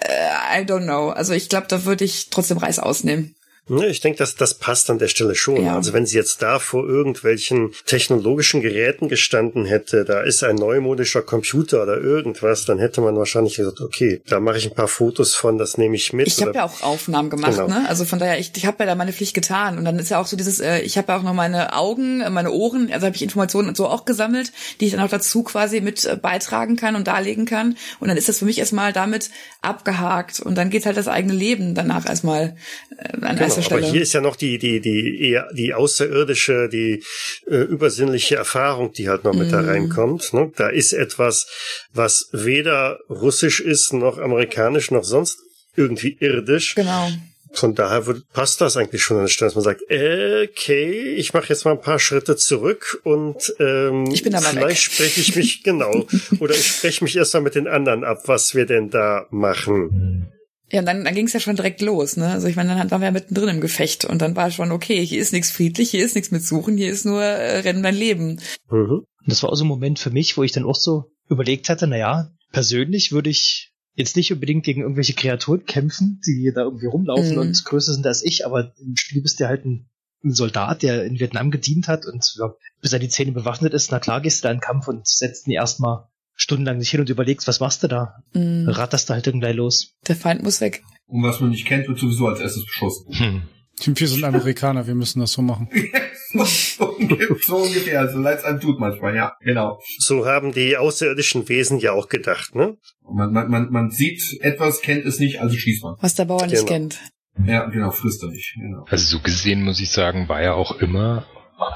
äh, 0.01 0.61
I 0.61 0.65
don't 0.65 0.83
know. 0.83 1.09
Also 1.09 1.33
ich 1.33 1.49
glaube, 1.49 1.67
da 1.67 1.85
würde 1.85 2.05
ich 2.05 2.29
trotzdem 2.29 2.57
Reis 2.57 2.79
ausnehmen. 2.79 3.35
Ne, 3.69 3.87
Ich 3.87 4.01
denke, 4.01 4.17
dass 4.17 4.35
das 4.35 4.53
passt 4.55 4.89
an 4.89 4.99
der 4.99 5.07
Stelle 5.07 5.35
schon. 5.35 5.63
Ja. 5.63 5.75
Also 5.75 5.93
wenn 5.93 6.05
sie 6.05 6.17
jetzt 6.17 6.41
da 6.41 6.59
vor 6.59 6.87
irgendwelchen 6.87 7.71
technologischen 7.85 8.61
Geräten 8.61 9.09
gestanden 9.09 9.65
hätte, 9.65 10.05
da 10.05 10.21
ist 10.21 10.43
ein 10.43 10.55
neumodischer 10.55 11.21
Computer 11.21 11.83
oder 11.83 11.97
irgendwas, 11.99 12.65
dann 12.65 12.79
hätte 12.79 13.01
man 13.01 13.15
wahrscheinlich 13.17 13.55
gesagt, 13.55 13.81
okay, 13.81 14.21
da 14.27 14.39
mache 14.39 14.57
ich 14.57 14.65
ein 14.67 14.75
paar 14.75 14.87
Fotos 14.87 15.35
von, 15.35 15.57
das 15.57 15.77
nehme 15.77 15.95
ich 15.95 16.13
mit. 16.13 16.27
Ich 16.27 16.41
habe 16.41 16.53
ja 16.53 16.65
auch 16.65 16.81
Aufnahmen 16.81 17.29
gemacht, 17.29 17.51
Genau. 17.53 17.67
ne? 17.67 17.85
Also 17.87 18.05
von 18.05 18.19
daher, 18.19 18.39
ich, 18.39 18.51
ich 18.55 18.65
habe 18.65 18.77
ja 18.79 18.85
da 18.87 18.95
meine 18.95 19.13
Pflicht 19.13 19.33
getan. 19.33 19.77
Und 19.77 19.85
dann 19.85 19.99
ist 19.99 20.09
ja 20.09 20.19
auch 20.19 20.27
so 20.27 20.35
dieses, 20.37 20.59
äh, 20.59 20.79
ich 20.79 20.97
habe 20.97 21.11
ja 21.11 21.19
auch 21.19 21.23
noch 21.23 21.33
meine 21.33 21.73
Augen, 21.75 22.19
meine 22.33 22.51
Ohren, 22.51 22.91
also 22.91 23.05
habe 23.05 23.15
ich 23.15 23.21
Informationen 23.21 23.69
und 23.69 23.77
so 23.77 23.87
auch 23.87 24.05
gesammelt, 24.05 24.51
die 24.79 24.85
ich 24.85 24.91
dann 24.91 25.01
auch 25.01 25.09
dazu 25.09 25.43
quasi 25.43 25.81
mit 25.81 26.05
äh, 26.05 26.15
beitragen 26.15 26.75
kann 26.75 26.95
und 26.95 27.07
darlegen 27.07 27.45
kann. 27.45 27.77
Und 27.99 28.07
dann 28.07 28.17
ist 28.17 28.29
das 28.29 28.39
für 28.39 28.45
mich 28.45 28.59
erstmal 28.59 28.93
damit 28.93 29.29
abgehakt. 29.61 30.39
Und 30.39 30.55
dann 30.55 30.69
geht 30.69 30.85
halt 30.85 30.97
das 30.97 31.07
eigene 31.07 31.33
Leben 31.33 31.75
danach 31.75 32.07
erstmal 32.07 32.55
äh, 32.97 33.25
an 33.25 33.37
Genau, 33.37 33.58
aber 33.67 33.77
Stelle. 33.79 33.91
hier 33.91 34.01
ist 34.01 34.13
ja 34.13 34.21
noch 34.21 34.35
die, 34.35 34.57
die, 34.57 34.79
die, 34.79 35.21
eher 35.29 35.47
die 35.53 35.73
außerirdische, 35.73 36.69
die 36.69 37.03
äh, 37.47 37.55
übersinnliche 37.61 38.35
Erfahrung, 38.35 38.93
die 38.93 39.09
halt 39.09 39.23
noch 39.23 39.33
mit 39.33 39.51
da 39.51 39.61
Mhm. 39.61 39.69
reinkommt. 39.69 40.33
Ne? 40.33 40.51
Da 40.55 40.69
ist 40.69 40.93
etwas, 40.93 41.47
was 41.93 42.29
weder 42.31 42.99
russisch 43.09 43.59
ist, 43.59 43.93
noch 43.93 44.17
amerikanisch, 44.17 44.91
noch 44.91 45.03
sonst 45.03 45.37
irgendwie 45.75 46.17
irdisch. 46.19 46.75
genau. 46.75 47.09
Von 47.51 47.73
daher 47.73 48.05
wird, 48.05 48.31
passt 48.31 48.61
das 48.61 48.77
eigentlich 48.77 49.01
schon 49.01 49.17
an 49.17 49.23
der 49.23 49.29
Stelle, 49.29 49.47
dass 49.49 49.55
man 49.55 49.63
sagt, 49.63 49.81
okay, 49.89 51.15
ich 51.15 51.33
mache 51.33 51.47
jetzt 51.49 51.65
mal 51.65 51.71
ein 51.71 51.81
paar 51.81 51.97
Schritte 51.97 52.35
zurück 52.35 52.99
und 53.03 53.55
ähm, 53.59 54.05
vielleicht 54.13 54.83
spreche 54.83 55.19
ich 55.19 55.35
mich 55.35 55.63
genau 55.63 56.05
oder 56.39 56.53
ich 56.53 56.67
spreche 56.67 57.03
mich 57.03 57.15
erst 57.15 57.33
mal 57.33 57.39
mit 57.39 57.55
den 57.55 57.67
anderen 57.67 58.03
ab, 58.03 58.21
was 58.25 58.53
wir 58.53 58.67
denn 58.67 58.91
da 58.91 59.25
machen. 59.31 60.31
Ja, 60.71 60.79
und 60.79 60.85
dann, 60.85 61.03
dann 61.03 61.15
ging 61.15 61.25
es 61.25 61.33
ja 61.33 61.39
schon 61.39 61.55
direkt 61.55 61.81
los, 61.81 62.17
ne? 62.17 62.27
Also 62.27 62.47
ich 62.47 62.55
meine, 62.55 62.75
dann 62.75 62.91
waren 62.91 63.01
wir 63.01 63.07
ja 63.07 63.11
mittendrin 63.11 63.49
im 63.49 63.61
Gefecht 63.61 64.05
und 64.05 64.21
dann 64.21 64.35
war 64.35 64.51
schon, 64.51 64.71
okay, 64.71 65.05
hier 65.05 65.19
ist 65.19 65.33
nichts 65.33 65.51
friedlich, 65.51 65.91
hier 65.91 66.05
ist 66.05 66.15
nichts 66.15 66.31
mit 66.31 66.43
Suchen, 66.43 66.77
hier 66.77 66.91
ist 66.91 67.05
nur 67.05 67.23
äh, 67.23 67.59
Rennen 67.59 67.83
dein 67.83 67.95
Leben. 67.95 68.39
Mhm. 68.69 69.01
Und 69.01 69.25
das 69.25 69.41
war 69.43 69.51
auch 69.51 69.55
so 69.55 69.65
ein 69.65 69.69
Moment 69.69 69.99
für 69.99 70.11
mich, 70.11 70.37
wo 70.37 70.43
ich 70.43 70.51
dann 70.51 70.65
auch 70.65 70.75
so 70.75 71.11
überlegt 71.29 71.69
hatte, 71.69 71.87
naja, 71.87 72.31
persönlich 72.51 73.11
würde 73.11 73.29
ich 73.29 73.73
jetzt 73.93 74.15
nicht 74.15 74.31
unbedingt 74.31 74.63
gegen 74.63 74.81
irgendwelche 74.81 75.13
Kreaturen 75.13 75.65
kämpfen, 75.65 76.21
die 76.25 76.51
da 76.53 76.61
irgendwie 76.61 76.87
rumlaufen 76.87 77.33
mhm. 77.33 77.41
und 77.41 77.65
größer 77.65 77.93
sind 77.93 78.05
als 78.07 78.23
ich, 78.23 78.45
aber 78.45 78.73
im 78.79 78.95
Spiel 78.95 79.21
bist 79.21 79.39
du 79.39 79.47
halt 79.47 79.65
ein, 79.65 79.89
ein 80.23 80.33
Soldat, 80.33 80.83
der 80.83 81.05
in 81.05 81.19
Vietnam 81.19 81.51
gedient 81.51 81.87
hat 81.87 82.05
und 82.05 82.25
ja, 82.37 82.53
bis 82.81 82.93
er 82.93 82.99
die 82.99 83.09
Zähne 83.09 83.31
bewaffnet 83.31 83.73
ist, 83.73 83.91
na 83.91 83.99
klar 83.99 84.21
gehst 84.21 84.43
du 84.43 84.47
da 84.47 84.51
in 84.51 84.57
den 84.57 84.61
Kampf 84.61 84.87
und 84.87 85.07
setzt 85.07 85.47
ihn 85.47 85.53
erstmal 85.53 86.08
stundenlang 86.39 86.77
nicht 86.77 86.89
hin 86.89 87.01
und 87.01 87.09
überlegst, 87.09 87.47
was 87.47 87.59
machst 87.59 87.83
du 87.83 87.87
da? 87.87 88.23
Mhm. 88.33 88.67
Ratterst 88.69 89.09
du 89.09 89.13
halt 89.13 89.27
irgendwie 89.27 89.51
los. 89.51 89.93
Der 90.07 90.15
Feind 90.15 90.41
muss 90.41 90.61
weg. 90.61 90.81
Und 91.07 91.23
was 91.23 91.39
man 91.39 91.49
nicht 91.49 91.67
kennt, 91.67 91.87
wird 91.87 91.99
sowieso 91.99 92.27
als 92.27 92.39
erstes 92.39 92.65
beschossen. 92.65 93.13
Hm. 93.13 93.41
Wir 93.85 94.07
sind 94.07 94.23
Amerikaner, 94.23 94.87
wir 94.87 94.95
müssen 94.95 95.21
das 95.21 95.31
so 95.31 95.41
machen. 95.41 95.69
so 96.33 97.55
ungefähr, 97.55 98.09
so 98.09 98.19
leid 98.19 98.39
es 98.39 98.43
einem 98.43 98.59
tut 98.59 98.79
manchmal, 98.79 99.15
ja, 99.15 99.33
genau. 99.41 99.79
So 99.99 100.25
haben 100.25 100.51
die 100.51 100.75
außerirdischen 100.75 101.47
Wesen 101.47 101.79
ja 101.79 101.93
auch 101.93 102.09
gedacht, 102.09 102.55
ne? 102.55 102.77
Man, 103.09 103.31
man, 103.31 103.49
man, 103.49 103.71
man 103.71 103.89
sieht 103.89 104.21
etwas, 104.41 104.81
kennt 104.81 105.05
es 105.05 105.19
nicht, 105.19 105.39
also 105.39 105.55
schießt 105.55 105.83
man. 105.83 105.95
Was 106.01 106.15
der 106.15 106.25
Bauer 106.25 106.45
nicht 106.45 106.57
genau. 106.57 106.67
kennt. 106.67 106.99
Ja, 107.45 107.65
genau, 107.67 107.91
frisst 107.91 108.21
er 108.21 108.29
nicht. 108.29 108.53
Genau. 108.55 108.85
Also 108.89 109.17
so 109.17 109.23
gesehen 109.23 109.63
muss 109.63 109.79
ich 109.79 109.89
sagen, 109.91 110.27
war 110.27 110.41
ja 110.41 110.53
auch 110.53 110.79
immer, 110.81 111.25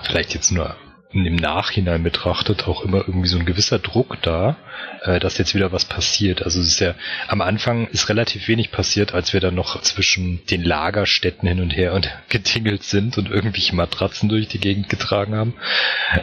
vielleicht 0.03 0.33
jetzt 0.33 0.51
nur 0.51 0.75
im 1.13 1.35
Nachhinein 1.35 2.03
betrachtet 2.03 2.67
auch 2.67 2.83
immer 2.83 2.99
irgendwie 2.99 3.27
so 3.27 3.37
ein 3.37 3.45
gewisser 3.45 3.79
Druck 3.79 4.17
da, 4.21 4.57
äh, 5.03 5.19
dass 5.19 5.37
jetzt 5.37 5.53
wieder 5.53 5.71
was 5.71 5.85
passiert. 5.85 6.43
Also 6.43 6.59
es 6.59 6.67
ist 6.67 6.79
ja 6.79 6.95
am 7.27 7.41
Anfang 7.41 7.87
ist 7.87 8.09
relativ 8.09 8.47
wenig 8.47 8.71
passiert, 8.71 9.13
als 9.13 9.33
wir 9.33 9.39
dann 9.39 9.55
noch 9.55 9.79
zwischen 9.81 10.43
den 10.47 10.63
Lagerstätten 10.63 11.47
hin 11.47 11.61
und 11.61 11.69
her 11.71 11.93
und 11.93 12.09
getingelt 12.29 12.83
sind 12.83 13.17
und 13.17 13.29
irgendwelche 13.29 13.75
Matratzen 13.75 14.29
durch 14.29 14.47
die 14.47 14.59
Gegend 14.59 14.89
getragen 14.89 15.35
haben. 15.35 15.53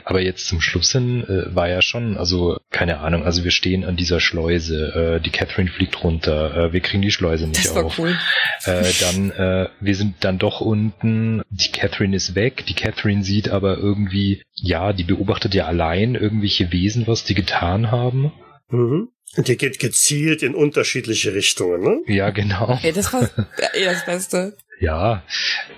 Aber 0.05 0.21
jetzt 0.21 0.49
zum 0.49 0.61
Schluss 0.61 0.93
hin 0.93 1.25
äh, 1.25 1.55
war 1.55 1.69
ja 1.69 1.83
schon, 1.83 2.17
also 2.17 2.59
keine 2.71 2.99
Ahnung, 2.99 3.25
also 3.25 3.45
wir 3.45 3.53
stehen 3.53 3.85
an 3.85 3.97
dieser 3.97 4.21
Schleuse, 4.21 5.19
äh, 5.19 5.21
die 5.21 5.31
Catherine 5.31 5.71
fliegt 5.71 6.03
runter, 6.03 6.57
äh, 6.57 6.73
wir 6.73 6.81
kriegen 6.81 7.03
die 7.03 7.13
Schleuse 7.13 7.47
nicht 7.47 7.65
das 7.65 7.75
war 7.75 7.85
auf. 7.85 7.99
Cool. 7.99 8.17
Äh, 8.65 8.91
dann 9.01 9.31
äh, 9.31 9.69
wir 9.81 9.95
sind 9.95 10.17
dann 10.21 10.39
doch 10.39 10.61
unten, 10.61 11.43
die 11.51 11.71
Catherine 11.71 12.17
ist 12.17 12.35
weg, 12.35 12.65
die 12.67 12.75
Catherine 12.75 13.23
sieht 13.23 13.49
aber 13.49 13.77
irgendwie 13.77 14.43
ja 14.55 14.80
die 14.93 15.05
beobachtet 15.05 15.55
ja 15.55 15.67
allein 15.67 16.15
irgendwelche 16.15 16.73
Wesen, 16.73 17.07
was 17.07 17.25
die 17.25 17.35
getan 17.35 17.91
haben. 17.91 18.33
Mhm. 18.69 19.09
Und 19.37 19.49
die 19.49 19.57
geht 19.57 19.79
gezielt 19.79 20.43
in 20.43 20.55
unterschiedliche 20.55 21.35
Richtungen, 21.35 21.83
ne? 21.83 22.01
Ja, 22.07 22.31
genau. 22.31 22.79
Ey, 22.83 22.93
das 22.93 23.13
war 23.13 23.23
eh 23.75 23.85
das 23.85 24.05
Beste. 24.05 24.57
Ja, 24.81 25.23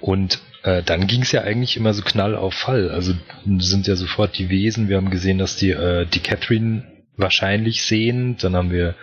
und 0.01 0.41
äh, 0.63 0.83
dann 0.83 1.07
ging 1.07 1.23
es 1.23 1.33
ja 1.33 1.43
eigentlich 1.43 1.77
immer 1.77 1.93
so 1.93 2.03
knall 2.03 2.35
auf 2.35 2.55
Fall. 2.55 2.91
Also 2.91 3.13
sind 3.59 3.87
ja 3.87 3.97
sofort 3.97 4.39
die 4.39 4.49
Wesen. 4.49 4.89
Wir 4.89 4.97
haben 4.97 5.11
gesehen, 5.11 5.39
dass 5.39 5.57
die 5.57 5.71
äh, 5.71 6.07
die 6.07 6.21
Catherine 6.21 6.85
wahrscheinlich 7.17 7.83
sehen. 7.83 8.37
Dann 8.41 8.57
haben 8.57 8.71
wir 8.71 8.95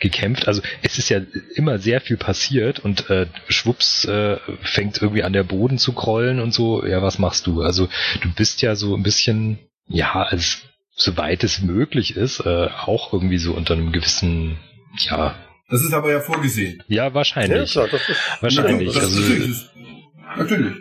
gekämpft. 0.00 0.48
Also 0.48 0.62
es 0.82 0.98
ist 0.98 1.08
ja 1.08 1.20
immer 1.54 1.78
sehr 1.78 2.00
viel 2.00 2.16
passiert 2.16 2.80
und 2.80 3.08
äh, 3.10 3.26
schwupps 3.48 4.04
äh, 4.04 4.38
fängt 4.62 5.00
irgendwie 5.00 5.22
an 5.22 5.32
der 5.32 5.44
Boden 5.44 5.78
zu 5.78 5.92
krollen 5.92 6.40
und 6.40 6.52
so. 6.52 6.84
Ja, 6.84 7.02
was 7.02 7.18
machst 7.18 7.46
du? 7.46 7.62
Also 7.62 7.88
du 8.22 8.32
bist 8.34 8.62
ja 8.62 8.76
so 8.76 8.94
ein 8.94 9.02
bisschen, 9.02 9.58
ja, 9.86 10.12
als 10.12 10.62
soweit 10.96 11.44
es 11.44 11.60
möglich 11.60 12.16
ist, 12.16 12.40
äh, 12.40 12.68
auch 12.68 13.12
irgendwie 13.12 13.38
so 13.38 13.52
unter 13.52 13.74
einem 13.74 13.92
gewissen, 13.92 14.58
ja. 15.08 15.34
Das 15.68 15.82
ist 15.82 15.92
aber 15.92 16.12
ja 16.12 16.20
vorgesehen. 16.20 16.82
Ja, 16.88 17.14
wahrscheinlich. 17.14 17.74
Ja, 17.74 17.86
klar, 17.86 17.98
das 17.98 18.08
ist 18.08 18.42
wahrscheinlich. 18.42 18.94
Das 18.94 19.04
also, 19.04 19.20
ist, 19.20 19.70
natürlich. 20.36 20.74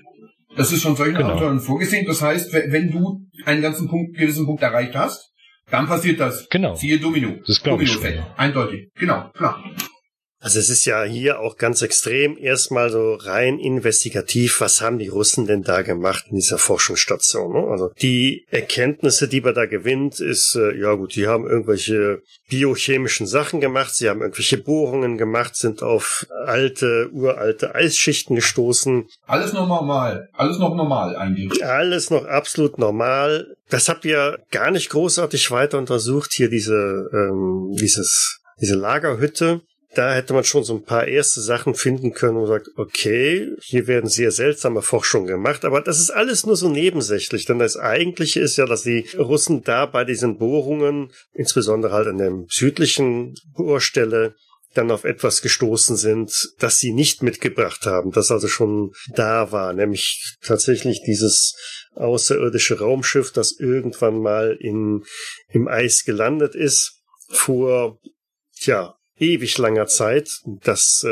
Das 0.55 0.71
ist 0.71 0.83
von 0.83 0.95
solchen 0.95 1.15
genau. 1.15 1.31
Autoren 1.31 1.59
vorgesehen. 1.59 2.05
Das 2.05 2.21
heißt, 2.21 2.53
wenn 2.53 2.91
du 2.91 3.25
einen 3.45 3.61
ganzen 3.61 3.87
Punkt, 3.87 4.15
gewissen 4.15 4.45
Punkt 4.45 4.61
erreicht 4.61 4.95
hast, 4.95 5.32
dann 5.73 5.87
passiert 5.87 6.19
das. 6.19 6.47
Genau. 6.49 6.75
Siehe 6.75 6.99
Domino. 6.99 7.39
Das 7.47 7.63
glaube 7.63 7.83
ich. 7.83 7.97
Eindeutig. 8.37 8.89
Genau, 8.95 9.31
klar. 9.33 9.63
Also 10.43 10.59
es 10.59 10.69
ist 10.69 10.83
ja 10.83 11.03
hier 11.03 11.39
auch 11.39 11.55
ganz 11.55 11.81
extrem 11.81 12.37
erstmal 12.37 12.89
so 12.89 13.13
rein 13.13 13.59
investigativ, 13.59 14.59
was 14.59 14.81
haben 14.81 14.99
die 14.99 15.07
Russen 15.07 15.47
denn 15.47 15.63
da 15.63 15.83
gemacht 15.83 16.25
in 16.29 16.35
dieser 16.35 16.57
Forschungsstation? 16.57 17.53
Ne? 17.53 17.71
Also 17.71 17.91
die 18.01 18.45
Erkenntnisse, 18.51 19.29
die 19.29 19.39
man 19.39 19.53
da 19.53 19.67
gewinnt, 19.67 20.19
ist, 20.19 20.55
äh, 20.55 20.77
ja 20.77 20.95
gut, 20.95 21.15
die 21.15 21.27
haben 21.27 21.47
irgendwelche 21.47 22.23
biochemischen 22.49 23.25
Sachen 23.25 23.61
gemacht, 23.61 23.95
sie 23.95 24.09
haben 24.09 24.19
irgendwelche 24.19 24.57
Bohrungen 24.57 25.17
gemacht, 25.17 25.55
sind 25.55 25.81
auf 25.81 26.27
alte, 26.45 27.09
uralte 27.13 27.73
Eisschichten 27.73 28.35
gestoßen. 28.35 29.07
Alles 29.25 29.53
noch 29.53 29.69
normal, 29.69 30.27
alles 30.33 30.59
noch 30.59 30.75
normal 30.75 31.15
eigentlich. 31.15 31.65
Alles 31.65 32.09
noch 32.09 32.25
absolut 32.25 32.77
normal. 32.77 33.55
Das 33.69 33.87
habt 33.87 34.03
ihr 34.03 34.39
gar 34.51 34.71
nicht 34.71 34.89
großartig 34.89 35.51
weiter 35.51 35.77
untersucht, 35.77 36.33
hier 36.33 36.49
diese, 36.49 37.09
ähm, 37.13 37.71
dieses, 37.79 38.41
diese 38.59 38.75
Lagerhütte 38.75 39.61
da 39.95 40.13
hätte 40.13 40.33
man 40.33 40.43
schon 40.43 40.63
so 40.63 40.75
ein 40.75 40.83
paar 40.83 41.07
erste 41.07 41.41
Sachen 41.41 41.75
finden 41.75 42.13
können 42.13 42.37
und 42.37 42.47
sagt, 42.47 42.69
okay, 42.75 43.51
hier 43.61 43.87
werden 43.87 44.09
sehr 44.09 44.31
seltsame 44.31 44.81
Forschungen 44.81 45.27
gemacht, 45.27 45.65
aber 45.65 45.81
das 45.81 45.99
ist 45.99 46.09
alles 46.09 46.45
nur 46.45 46.55
so 46.55 46.69
nebensächlich, 46.69 47.45
denn 47.45 47.59
das 47.59 47.77
eigentliche 47.77 48.39
ist 48.39 48.57
ja, 48.57 48.65
dass 48.65 48.83
die 48.83 49.07
Russen 49.17 49.63
da 49.63 49.85
bei 49.85 50.03
diesen 50.03 50.37
Bohrungen, 50.37 51.11
insbesondere 51.33 51.93
halt 51.93 52.07
an 52.07 52.17
der 52.17 52.31
südlichen 52.49 53.35
Bohrstelle, 53.55 54.35
dann 54.73 54.89
auf 54.89 55.03
etwas 55.03 55.43
gestoßen 55.43 55.95
sind, 55.97 56.31
das 56.57 56.79
sie 56.79 56.93
nicht 56.93 57.21
mitgebracht 57.21 57.85
haben, 57.85 58.11
das 58.11 58.31
also 58.31 58.47
schon 58.47 58.91
da 59.09 59.51
war, 59.51 59.73
nämlich 59.73 60.35
tatsächlich 60.41 61.03
dieses 61.05 61.55
außerirdische 61.93 62.79
Raumschiff, 62.79 63.31
das 63.31 63.53
irgendwann 63.59 64.19
mal 64.19 64.57
in, 64.59 65.03
im 65.49 65.67
Eis 65.67 66.05
gelandet 66.05 66.55
ist, 66.55 67.03
vor, 67.29 67.99
tja, 68.55 68.95
ewig 69.23 69.57
langer 69.57 69.87
Zeit, 69.87 70.29
das 70.45 71.03
äh, 71.05 71.09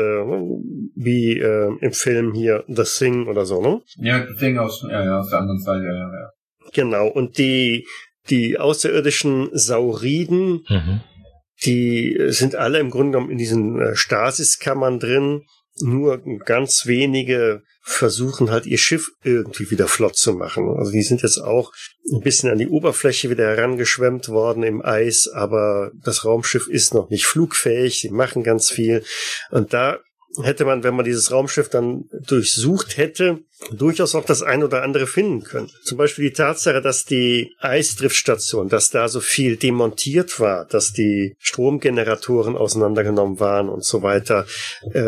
wie 0.94 1.38
äh, 1.38 1.76
im 1.80 1.92
Film 1.92 2.34
hier 2.34 2.64
The 2.68 2.84
Thing 2.84 3.26
oder 3.26 3.44
so, 3.44 3.60
ne? 3.60 3.80
Ja, 3.96 4.26
The 4.26 4.34
Thing 4.38 4.58
aus, 4.58 4.84
ja, 4.88 5.04
ja, 5.04 5.18
aus 5.20 5.30
der 5.30 5.40
anderen 5.40 5.60
Seite, 5.60 5.84
ja, 5.84 5.92
ja. 5.92 6.30
Genau, 6.72 7.08
und 7.08 7.38
die, 7.38 7.86
die 8.30 8.58
außerirdischen 8.58 9.50
Sauriden, 9.52 10.64
mhm. 10.68 11.00
die 11.64 12.16
sind 12.28 12.54
alle 12.54 12.78
im 12.78 12.90
Grunde 12.90 13.12
genommen 13.12 13.32
in 13.32 13.38
diesen 13.38 13.80
äh, 13.80 13.96
Stasiskammern 13.96 14.98
drin 14.98 15.42
nur 15.80 16.20
ganz 16.44 16.86
wenige 16.86 17.62
versuchen 17.84 18.50
halt 18.50 18.66
ihr 18.66 18.78
Schiff 18.78 19.10
irgendwie 19.24 19.70
wieder 19.70 19.88
flott 19.88 20.16
zu 20.16 20.34
machen. 20.34 20.76
Also 20.78 20.92
die 20.92 21.02
sind 21.02 21.22
jetzt 21.22 21.38
auch 21.38 21.72
ein 22.12 22.20
bisschen 22.20 22.50
an 22.50 22.58
die 22.58 22.68
Oberfläche 22.68 23.28
wieder 23.28 23.48
herangeschwemmt 23.48 24.28
worden 24.28 24.62
im 24.62 24.84
Eis, 24.84 25.28
aber 25.28 25.90
das 26.04 26.24
Raumschiff 26.24 26.68
ist 26.68 26.94
noch 26.94 27.10
nicht 27.10 27.26
flugfähig. 27.26 28.00
Sie 28.00 28.10
machen 28.10 28.44
ganz 28.44 28.70
viel. 28.70 29.02
Und 29.50 29.72
da 29.72 29.98
hätte 30.42 30.64
man, 30.64 30.82
wenn 30.82 30.94
man 30.94 31.04
dieses 31.04 31.30
Raumschiff 31.30 31.68
dann 31.68 32.04
durchsucht 32.26 32.96
hätte, 32.96 33.40
durchaus 33.70 34.14
auch 34.14 34.24
das 34.24 34.42
ein 34.42 34.62
oder 34.62 34.82
andere 34.82 35.06
finden 35.06 35.42
können. 35.44 35.70
Zum 35.84 35.98
Beispiel 35.98 36.28
die 36.30 36.34
Tatsache, 36.34 36.80
dass 36.80 37.04
die 37.04 37.54
Eisdriftstation, 37.60 38.68
dass 38.68 38.90
da 38.90 39.08
so 39.08 39.20
viel 39.20 39.56
demontiert 39.56 40.40
war, 40.40 40.64
dass 40.64 40.92
die 40.92 41.36
Stromgeneratoren 41.38 42.56
auseinandergenommen 42.56 43.40
waren 43.40 43.68
und 43.68 43.84
so 43.84 44.02
weiter, 44.02 44.46
äh, 44.92 45.00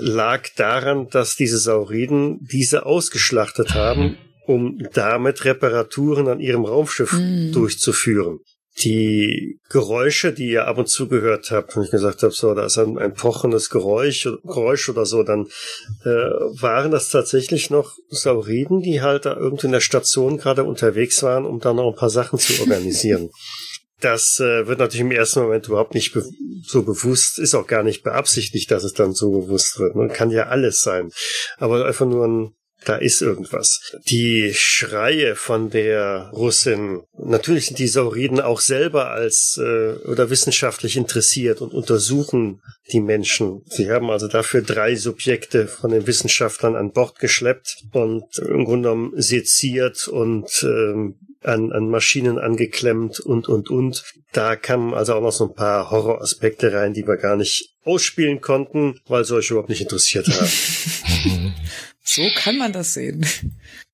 lag 0.00 0.48
daran, 0.56 1.08
dass 1.08 1.36
diese 1.36 1.58
Sauriden 1.58 2.38
diese 2.40 2.86
ausgeschlachtet 2.86 3.74
haben, 3.74 4.18
um 4.46 4.78
damit 4.92 5.44
Reparaturen 5.44 6.28
an 6.28 6.40
ihrem 6.40 6.64
Raumschiff 6.64 7.12
mm. 7.12 7.52
durchzuführen 7.52 8.40
die 8.78 9.60
Geräusche, 9.68 10.32
die 10.32 10.48
ihr 10.48 10.66
ab 10.66 10.78
und 10.78 10.88
zu 10.88 11.08
gehört 11.08 11.50
habt, 11.50 11.76
wenn 11.76 11.84
ich 11.84 11.90
gesagt 11.90 12.22
habe, 12.22 12.32
so, 12.32 12.54
da 12.54 12.66
ist 12.66 12.78
ein, 12.78 12.98
ein 12.98 13.14
pochendes 13.14 13.70
Geräusch, 13.70 14.28
Geräusch 14.42 14.88
oder 14.88 15.06
so, 15.06 15.22
dann 15.22 15.46
äh, 16.04 16.08
waren 16.08 16.90
das 16.90 17.10
tatsächlich 17.10 17.70
noch 17.70 17.96
Sauriden, 18.08 18.80
die 18.80 19.00
halt 19.00 19.26
da 19.26 19.36
irgendwie 19.36 19.66
in 19.66 19.72
der 19.72 19.80
Station 19.80 20.38
gerade 20.38 20.64
unterwegs 20.64 21.22
waren, 21.22 21.44
um 21.44 21.60
da 21.60 21.72
noch 21.72 21.92
ein 21.92 21.96
paar 21.96 22.10
Sachen 22.10 22.38
zu 22.38 22.60
organisieren. 22.60 23.30
Das 24.00 24.38
äh, 24.38 24.66
wird 24.66 24.80
natürlich 24.80 25.00
im 25.00 25.12
ersten 25.12 25.40
Moment 25.40 25.66
überhaupt 25.68 25.94
nicht 25.94 26.12
be 26.12 26.22
so 26.66 26.82
bewusst, 26.82 27.38
ist 27.38 27.54
auch 27.54 27.66
gar 27.66 27.82
nicht 27.82 28.02
beabsichtigt, 28.02 28.70
dass 28.70 28.84
es 28.84 28.92
dann 28.92 29.14
so 29.14 29.30
bewusst 29.30 29.78
wird. 29.78 29.96
Ne? 29.96 30.08
Kann 30.08 30.30
ja 30.30 30.48
alles 30.48 30.80
sein. 30.80 31.10
Aber 31.56 31.86
einfach 31.86 32.04
nur 32.04 32.26
ein 32.26 32.54
da 32.84 32.96
ist 32.96 33.22
irgendwas. 33.22 33.80
Die 34.08 34.52
Schreie 34.54 35.36
von 35.36 35.70
der 35.70 36.30
Russin, 36.32 37.02
natürlich 37.16 37.66
sind 37.66 37.78
die 37.78 37.88
Sauriden 37.88 38.40
auch 38.40 38.60
selber 38.60 39.10
als 39.10 39.58
äh, 39.62 39.94
oder 40.06 40.30
wissenschaftlich 40.30 40.96
interessiert 40.96 41.60
und 41.60 41.72
untersuchen 41.72 42.60
die 42.92 43.00
Menschen. 43.00 43.62
Sie 43.66 43.90
haben 43.90 44.10
also 44.10 44.28
dafür 44.28 44.62
drei 44.62 44.96
Subjekte 44.96 45.66
von 45.66 45.90
den 45.90 46.06
Wissenschaftlern 46.06 46.76
an 46.76 46.92
Bord 46.92 47.18
geschleppt 47.18 47.84
und 47.92 48.38
im 48.38 48.64
Grunde 48.64 48.90
genommen 48.90 49.12
seziert 49.16 50.08
und 50.08 50.62
ähm, 50.62 51.16
an, 51.42 51.72
an 51.72 51.88
Maschinen 51.88 52.38
angeklemmt 52.38 53.20
und, 53.20 53.48
und, 53.48 53.70
und. 53.70 54.02
Da 54.32 54.56
kamen 54.56 54.94
also 54.94 55.14
auch 55.14 55.20
noch 55.20 55.32
so 55.32 55.48
ein 55.48 55.54
paar 55.54 55.90
Horroraspekte 55.90 56.72
rein, 56.72 56.94
die 56.94 57.06
wir 57.06 57.16
gar 57.16 57.36
nicht 57.36 57.74
ausspielen 57.84 58.40
konnten, 58.40 58.98
weil 59.06 59.24
sie 59.24 59.34
euch 59.34 59.50
überhaupt 59.50 59.68
nicht 59.68 59.82
interessiert 59.82 60.28
haben. 60.28 61.54
So 62.04 62.22
kann 62.36 62.58
man 62.58 62.72
das 62.72 62.94
sehen. 62.94 63.26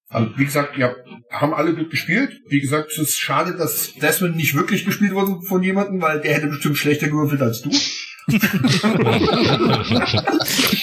Also, 0.08 0.30
wie 0.36 0.44
gesagt, 0.44 0.76
ja, 0.76 0.94
haben 1.30 1.54
alle 1.54 1.74
gut 1.74 1.90
gespielt. 1.90 2.40
Wie 2.48 2.60
gesagt, 2.60 2.90
es 2.90 2.98
ist 2.98 3.18
schade, 3.18 3.56
dass 3.56 3.94
Desmond 3.94 4.34
nicht 4.36 4.54
wirklich 4.56 4.84
gespielt 4.84 5.12
wurde 5.14 5.40
von 5.46 5.62
jemandem, 5.62 6.02
weil 6.02 6.20
der 6.20 6.34
hätte 6.34 6.48
bestimmt 6.48 6.76
schlechter 6.76 7.06
gewürfelt 7.08 7.40
als 7.40 7.62
du. 7.62 7.70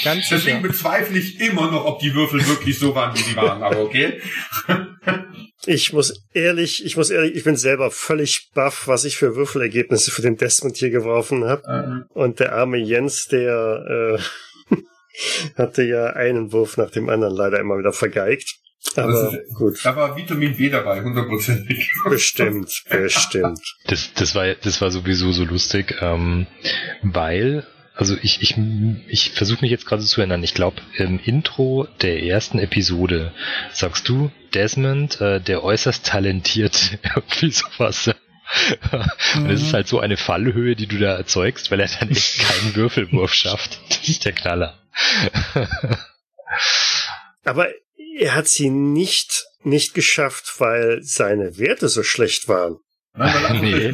Ganz 0.03 0.29
Deswegen 0.29 0.39
sicher. 0.39 0.59
bezweifle 0.61 1.17
ich 1.19 1.39
immer 1.39 1.71
noch, 1.71 1.85
ob 1.85 1.99
die 1.99 2.13
Würfel 2.13 2.45
wirklich 2.47 2.77
so 2.79 2.95
waren, 2.95 3.17
wie 3.17 3.21
sie 3.23 3.35
waren. 3.35 3.63
Aber 3.63 3.79
okay. 3.79 4.21
Ich 5.65 5.91
muss 5.93 6.23
ehrlich, 6.33 6.85
ich 6.85 6.95
muss 6.97 7.09
ehrlich, 7.09 7.35
ich 7.35 7.43
bin 7.43 7.55
selber 7.57 7.91
völlig 7.91 8.51
baff, 8.53 8.87
was 8.87 9.05
ich 9.05 9.17
für 9.17 9.35
Würfelergebnisse 9.35 10.11
für 10.11 10.21
den 10.21 10.37
Desmond 10.37 10.77
hier 10.77 10.89
geworfen 10.89 11.43
habe. 11.45 12.05
Äh, 12.07 12.13
Und 12.17 12.39
der 12.39 12.53
arme 12.53 12.77
Jens, 12.77 13.27
der 13.27 14.17
äh, 14.17 14.21
hatte 15.55 15.83
ja 15.83 16.05
einen 16.07 16.51
Wurf 16.51 16.77
nach 16.77 16.91
dem 16.91 17.09
anderen 17.09 17.35
leider 17.35 17.59
immer 17.59 17.77
wieder 17.77 17.93
vergeigt. 17.93 18.55
Aber 18.95 19.31
ist- 19.33 19.53
gut, 19.55 19.79
Da 19.83 19.95
war 19.95 20.15
Vitamin 20.15 20.55
B 20.55 20.69
dabei, 20.69 21.01
hundertprozentig. 21.01 21.89
bestimmt, 22.09 22.83
bestimmt. 22.89 23.59
Das, 23.87 24.13
das 24.13 24.35
war 24.35 24.53
das 24.55 24.81
war 24.81 24.91
sowieso 24.91 25.31
so 25.31 25.43
lustig, 25.43 25.95
ähm, 26.01 26.47
weil 27.03 27.65
also 27.95 28.15
ich 28.21 28.41
ich 28.43 28.55
ich 29.07 29.31
versuche 29.31 29.61
mich 29.61 29.71
jetzt 29.71 29.87
gerade 29.87 30.03
zu 30.03 30.21
erinnern. 30.21 30.43
Ich 30.43 30.53
glaube 30.53 30.77
im 30.97 31.19
Intro 31.19 31.87
der 32.01 32.21
ersten 32.23 32.59
Episode 32.59 33.33
sagst 33.73 34.07
du 34.07 34.31
Desmond, 34.53 35.19
äh, 35.19 35.41
der 35.41 35.63
äußerst 35.63 36.05
talentiert, 36.05 36.99
irgendwie 37.15 37.51
sowas. 37.51 38.11
Und 39.35 39.49
es 39.49 39.61
ist 39.61 39.73
halt 39.73 39.87
so 39.87 39.99
eine 39.99 40.17
Fallhöhe, 40.17 40.75
die 40.75 40.87
du 40.87 40.97
da 40.97 41.15
erzeugst, 41.15 41.71
weil 41.71 41.79
er 41.79 41.89
dann 41.99 42.09
echt 42.09 42.39
keinen 42.47 42.75
Würfelwurf 42.75 43.33
schafft. 43.33 43.79
Das 43.89 44.07
ist 44.07 44.25
der 44.25 44.33
Knaller. 44.33 44.79
Aber 47.43 47.67
er 48.17 48.35
hat 48.35 48.47
sie 48.47 48.69
nicht, 48.69 49.45
nicht 49.63 49.93
geschafft, 49.93 50.55
weil 50.59 50.99
seine 51.03 51.57
Werte 51.57 51.89
so 51.89 52.03
schlecht 52.03 52.47
waren. 52.47 52.77
Nein, 53.13 53.63
er 53.63 53.93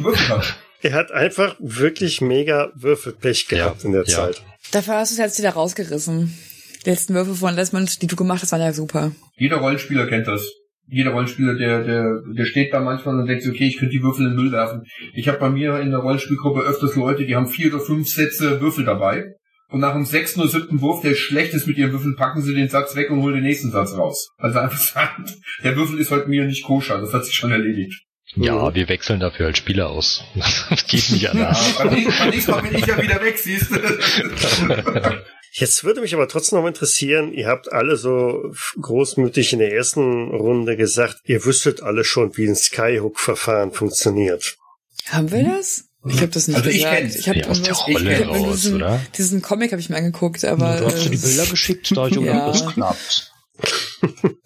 Er 0.82 0.92
hat 0.92 1.12
einfach 1.12 1.56
wirklich 1.60 2.20
mega 2.20 2.70
Würfelpech 2.74 3.48
gehabt 3.48 3.82
Ja, 3.82 3.86
in 3.86 3.92
der 3.92 4.04
ja. 4.04 4.16
Zeit. 4.16 4.42
Dafür 4.70 4.96
hast 4.96 5.12
du 5.12 5.14
es 5.14 5.18
jetzt 5.18 5.38
wieder 5.38 5.50
rausgerissen. 5.50 6.38
Die 6.84 6.90
letzten 6.90 7.14
Würfe 7.14 7.34
von 7.34 7.56
Desmond, 7.56 8.02
die 8.02 8.06
du 8.06 8.16
gemacht 8.16 8.42
hast, 8.42 8.52
waren 8.52 8.60
ja 8.60 8.74
super. 8.74 9.12
Jeder 9.36 9.56
Rollenspieler 9.56 10.06
kennt 10.06 10.26
das. 10.28 10.46
Jeder 10.88 11.12
Rollenspieler, 11.12 11.54
der, 11.54 11.82
der, 11.82 12.22
der 12.36 12.44
steht 12.44 12.72
da 12.72 12.80
manchmal 12.80 13.18
und 13.18 13.26
denkt 13.26 13.42
sich, 13.42 13.52
okay, 13.52 13.66
ich 13.66 13.78
könnte 13.78 13.92
die 13.92 14.02
Würfel 14.02 14.26
in 14.26 14.32
den 14.32 14.42
Müll 14.42 14.52
werfen. 14.52 14.82
Ich 15.14 15.28
habe 15.28 15.38
bei 15.38 15.50
mir 15.50 15.80
in 15.80 15.90
der 15.90 16.00
Rollenspielgruppe 16.00 16.60
öfters 16.60 16.94
Leute, 16.94 17.24
die 17.24 17.36
haben 17.36 17.46
vier 17.46 17.74
oder 17.74 17.82
fünf 17.82 18.08
Sätze 18.08 18.60
Würfel 18.60 18.84
dabei. 18.84 19.34
Und 19.70 19.80
nach 19.80 19.94
dem 19.94 20.04
sechsten 20.04 20.40
oder 20.40 20.50
siebten 20.50 20.80
Wurf, 20.82 21.00
der 21.00 21.14
schlecht 21.14 21.54
ist 21.54 21.66
mit 21.66 21.78
ihren 21.78 21.92
Würfeln, 21.92 22.16
packen 22.16 22.42
sie 22.42 22.54
den 22.54 22.68
Satz 22.68 22.94
weg 22.96 23.10
und 23.10 23.22
holen 23.22 23.34
den 23.34 23.44
nächsten 23.44 23.70
Satz 23.70 23.96
raus. 23.96 24.30
Also 24.36 24.58
einfach 24.58 24.78
sagen, 24.78 25.24
der 25.64 25.74
Würfel 25.74 25.98
ist 25.98 26.10
heute 26.10 26.28
mir 26.28 26.44
nicht 26.44 26.64
koscher. 26.64 27.00
Das 27.00 27.12
hat 27.12 27.24
sich 27.24 27.34
schon 27.34 27.50
erledigt. 27.50 28.04
Ja, 28.36 28.74
wir 28.74 28.88
wechseln 28.88 29.20
dafür 29.20 29.46
als 29.46 29.58
Spieler 29.58 29.90
aus. 29.90 30.24
Das 30.70 30.86
geht 30.86 31.10
nicht 31.10 31.28
anders. 31.28 31.78
beim 31.78 32.30
nächsten 32.30 32.50
Mal 32.50 32.62
bin 32.62 32.74
ich 32.74 32.86
ja 32.86 33.00
wieder 33.00 33.22
weg, 33.22 33.38
siehst 33.38 33.70
du. 33.70 33.76
Jetzt 35.56 35.84
würde 35.84 36.00
mich 36.00 36.12
aber 36.14 36.26
trotzdem 36.26 36.58
noch 36.58 36.66
interessieren, 36.66 37.32
ihr 37.32 37.46
habt 37.46 37.72
alle 37.72 37.96
so 37.96 38.52
großmütig 38.80 39.52
in 39.52 39.60
der 39.60 39.72
ersten 39.72 40.30
Runde 40.30 40.76
gesagt, 40.76 41.18
ihr 41.26 41.44
wüsstet 41.44 41.80
alle 41.80 42.02
schon, 42.02 42.36
wie 42.36 42.48
ein 42.48 42.56
Skyhook-Verfahren 42.56 43.70
funktioniert. 43.70 44.56
Haben 45.06 45.30
wir 45.30 45.44
das? 45.44 45.84
Ich 46.08 46.16
habe 46.16 46.26
das 46.32 46.48
nicht 46.48 46.56
Also 46.56 46.70
ich 46.70 46.78
gesagt. 46.78 46.96
kenn's. 46.96 47.14
Ich 47.14 47.28
habe 47.28 47.38
Ja, 47.38 47.46
aus 47.48 47.62
der 47.62 47.72
Rolle 47.74 48.12
ich 48.14 48.18
hab 48.20 48.26
nur 48.26 48.36
raus, 48.36 48.60
diesen, 48.62 48.74
oder? 48.74 49.00
diesen 49.16 49.42
Comic 49.42 49.70
habe 49.70 49.80
ich 49.80 49.88
mir 49.88 49.96
angeguckt, 49.96 50.44
aber 50.44 50.76
du 50.78 50.86
hast 50.86 51.04
dir 51.04 51.10
die 51.10 51.16
äh, 51.16 51.20
Bilder 51.20 51.46
geschickt, 51.46 51.96
da 51.96 52.06
ich 52.08 52.14
irgendwie 52.14 52.30
Ja. 52.32 52.46
das 52.48 52.66
klappt. 52.66 53.32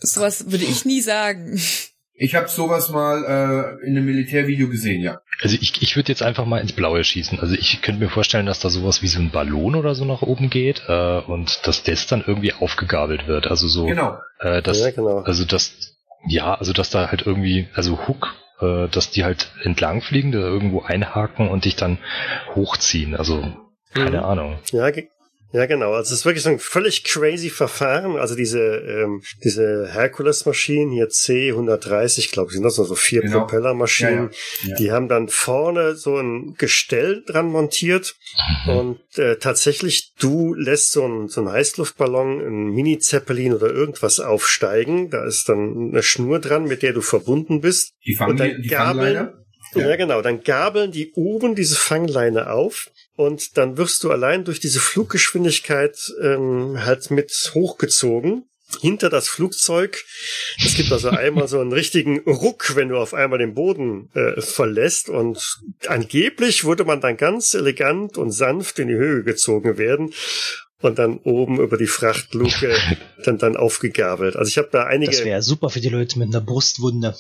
sowas 0.00 0.50
würde 0.50 0.64
ich 0.64 0.84
nie 0.84 1.00
sagen. 1.00 1.58
Ich 2.20 2.34
habe 2.34 2.48
sowas 2.48 2.90
mal 2.90 3.24
äh, 3.82 3.86
in 3.86 3.96
einem 3.96 4.06
Militärvideo 4.06 4.68
gesehen, 4.68 5.02
ja. 5.02 5.20
Also 5.40 5.56
ich, 5.60 5.80
ich 5.82 5.94
würde 5.94 6.10
jetzt 6.10 6.22
einfach 6.22 6.44
mal 6.46 6.58
ins 6.60 6.72
Blaue 6.72 7.04
schießen. 7.04 7.38
Also 7.38 7.54
ich 7.54 7.80
könnte 7.80 8.00
mir 8.02 8.10
vorstellen, 8.10 8.46
dass 8.46 8.58
da 8.58 8.70
sowas 8.70 9.02
wie 9.02 9.06
so 9.06 9.20
ein 9.20 9.30
Ballon 9.30 9.76
oder 9.76 9.94
so 9.94 10.04
nach 10.04 10.22
oben 10.22 10.50
geht 10.50 10.82
äh, 10.88 11.18
und 11.20 11.60
dass 11.66 11.84
das 11.84 12.08
dann 12.08 12.24
irgendwie 12.26 12.52
aufgegabelt 12.52 13.28
wird. 13.28 13.46
Also 13.46 13.68
so, 13.68 13.86
Genau. 13.86 14.18
äh, 14.40 14.60
dass, 14.62 14.80
ja, 14.80 14.90
genau. 14.90 15.20
also 15.20 15.44
das, 15.44 15.96
ja, 16.26 16.54
also 16.54 16.72
dass 16.72 16.90
da 16.90 17.08
halt 17.08 17.24
irgendwie, 17.24 17.68
also 17.74 18.08
Hook, 18.08 18.34
äh, 18.60 18.88
dass 18.88 19.12
die 19.12 19.22
halt 19.22 19.52
entlang 19.62 20.00
fliegen, 20.02 20.32
da 20.32 20.40
irgendwo 20.40 20.82
einhaken 20.82 21.48
und 21.48 21.66
dich 21.66 21.76
dann 21.76 21.98
hochziehen. 22.56 23.14
Also 23.14 23.44
keine 23.94 24.18
Mhm. 24.18 24.24
Ahnung. 24.24 24.58
Ja, 24.72 24.90
ja, 25.52 25.66
genau. 25.66 25.92
Also 25.92 26.12
es 26.12 26.20
ist 26.20 26.24
wirklich 26.26 26.42
so 26.42 26.50
ein 26.50 26.58
völlig 26.58 27.04
crazy 27.04 27.48
Verfahren. 27.48 28.16
Also 28.16 28.34
diese, 28.34 28.60
ähm, 28.60 29.22
diese 29.42 29.88
Hercules-Maschinen, 29.90 30.92
hier 30.92 31.08
C130, 31.08 32.32
glaube 32.32 32.48
ich, 32.50 32.54
sind 32.54 32.64
das 32.64 32.76
so 32.76 32.94
vier 32.94 33.22
Genau. 33.22 33.40
Propellermaschinen. 33.40 34.30
Ja, 34.62 34.68
ja. 34.68 34.76
Die 34.76 34.92
haben 34.92 35.08
dann 35.08 35.28
vorne 35.28 35.94
so 35.94 36.18
ein 36.18 36.54
Gestell 36.58 37.22
dran 37.26 37.46
montiert 37.46 38.16
und 38.66 39.00
äh, 39.16 39.36
tatsächlich 39.36 40.12
du 40.18 40.54
lässt 40.54 40.92
so 40.92 41.04
einen 41.04 41.28
so 41.28 41.40
einen 41.40 41.50
Heißluftballon, 41.50 42.40
einen 42.40 42.70
Mini-Zeppelin 42.74 43.54
oder 43.54 43.72
irgendwas 43.72 44.20
aufsteigen. 44.20 45.10
Da 45.10 45.24
ist 45.24 45.48
dann 45.48 45.90
eine 45.92 46.02
Schnur 46.02 46.40
dran, 46.40 46.64
mit 46.64 46.82
der 46.82 46.92
du 46.92 47.00
verbunden 47.00 47.60
bist. 47.60 47.92
Die 48.06 48.16
Und 48.18 48.38
dann 48.38 48.60
die 48.60 48.68
Gabeln. 48.68 49.32
Ja. 49.74 49.88
Ja. 49.88 49.96
genau. 49.96 50.22
Dann 50.22 50.42
gabeln 50.42 50.92
die 50.92 51.12
oben 51.12 51.54
diese 51.54 51.76
Fangleine 51.76 52.50
auf 52.50 52.90
und 53.16 53.56
dann 53.56 53.76
wirst 53.76 54.04
du 54.04 54.10
allein 54.10 54.44
durch 54.44 54.60
diese 54.60 54.80
Fluggeschwindigkeit 54.80 55.96
ähm, 56.22 56.84
halt 56.84 57.10
mit 57.10 57.32
hochgezogen 57.54 58.44
hinter 58.80 59.08
das 59.08 59.28
Flugzeug. 59.28 60.04
Es 60.64 60.74
gibt 60.74 60.92
also 60.92 61.08
einmal 61.10 61.48
so 61.48 61.60
einen 61.60 61.72
richtigen 61.72 62.20
Ruck, 62.20 62.76
wenn 62.76 62.88
du 62.88 62.98
auf 62.98 63.14
einmal 63.14 63.38
den 63.38 63.54
Boden 63.54 64.10
äh, 64.14 64.40
verlässt 64.40 65.08
und 65.08 65.58
angeblich 65.86 66.64
würde 66.64 66.84
man 66.84 67.00
dann 67.00 67.16
ganz 67.16 67.54
elegant 67.54 68.18
und 68.18 68.30
sanft 68.30 68.78
in 68.78 68.88
die 68.88 68.94
Höhe 68.94 69.24
gezogen 69.24 69.78
werden 69.78 70.12
und 70.80 70.98
dann 70.98 71.18
oben 71.18 71.60
über 71.60 71.76
die 71.76 71.86
Frachtluke 71.86 72.76
dann 73.24 73.38
dann 73.38 73.56
aufgegabelt. 73.56 74.36
Also 74.36 74.48
ich 74.48 74.58
habe 74.58 74.68
da 74.70 74.84
einige 74.84 75.12
Das 75.12 75.24
wäre 75.24 75.42
super 75.42 75.70
für 75.70 75.80
die 75.80 75.88
Leute 75.88 76.18
mit 76.18 76.28
einer 76.28 76.44
Brustwunde. 76.44 77.16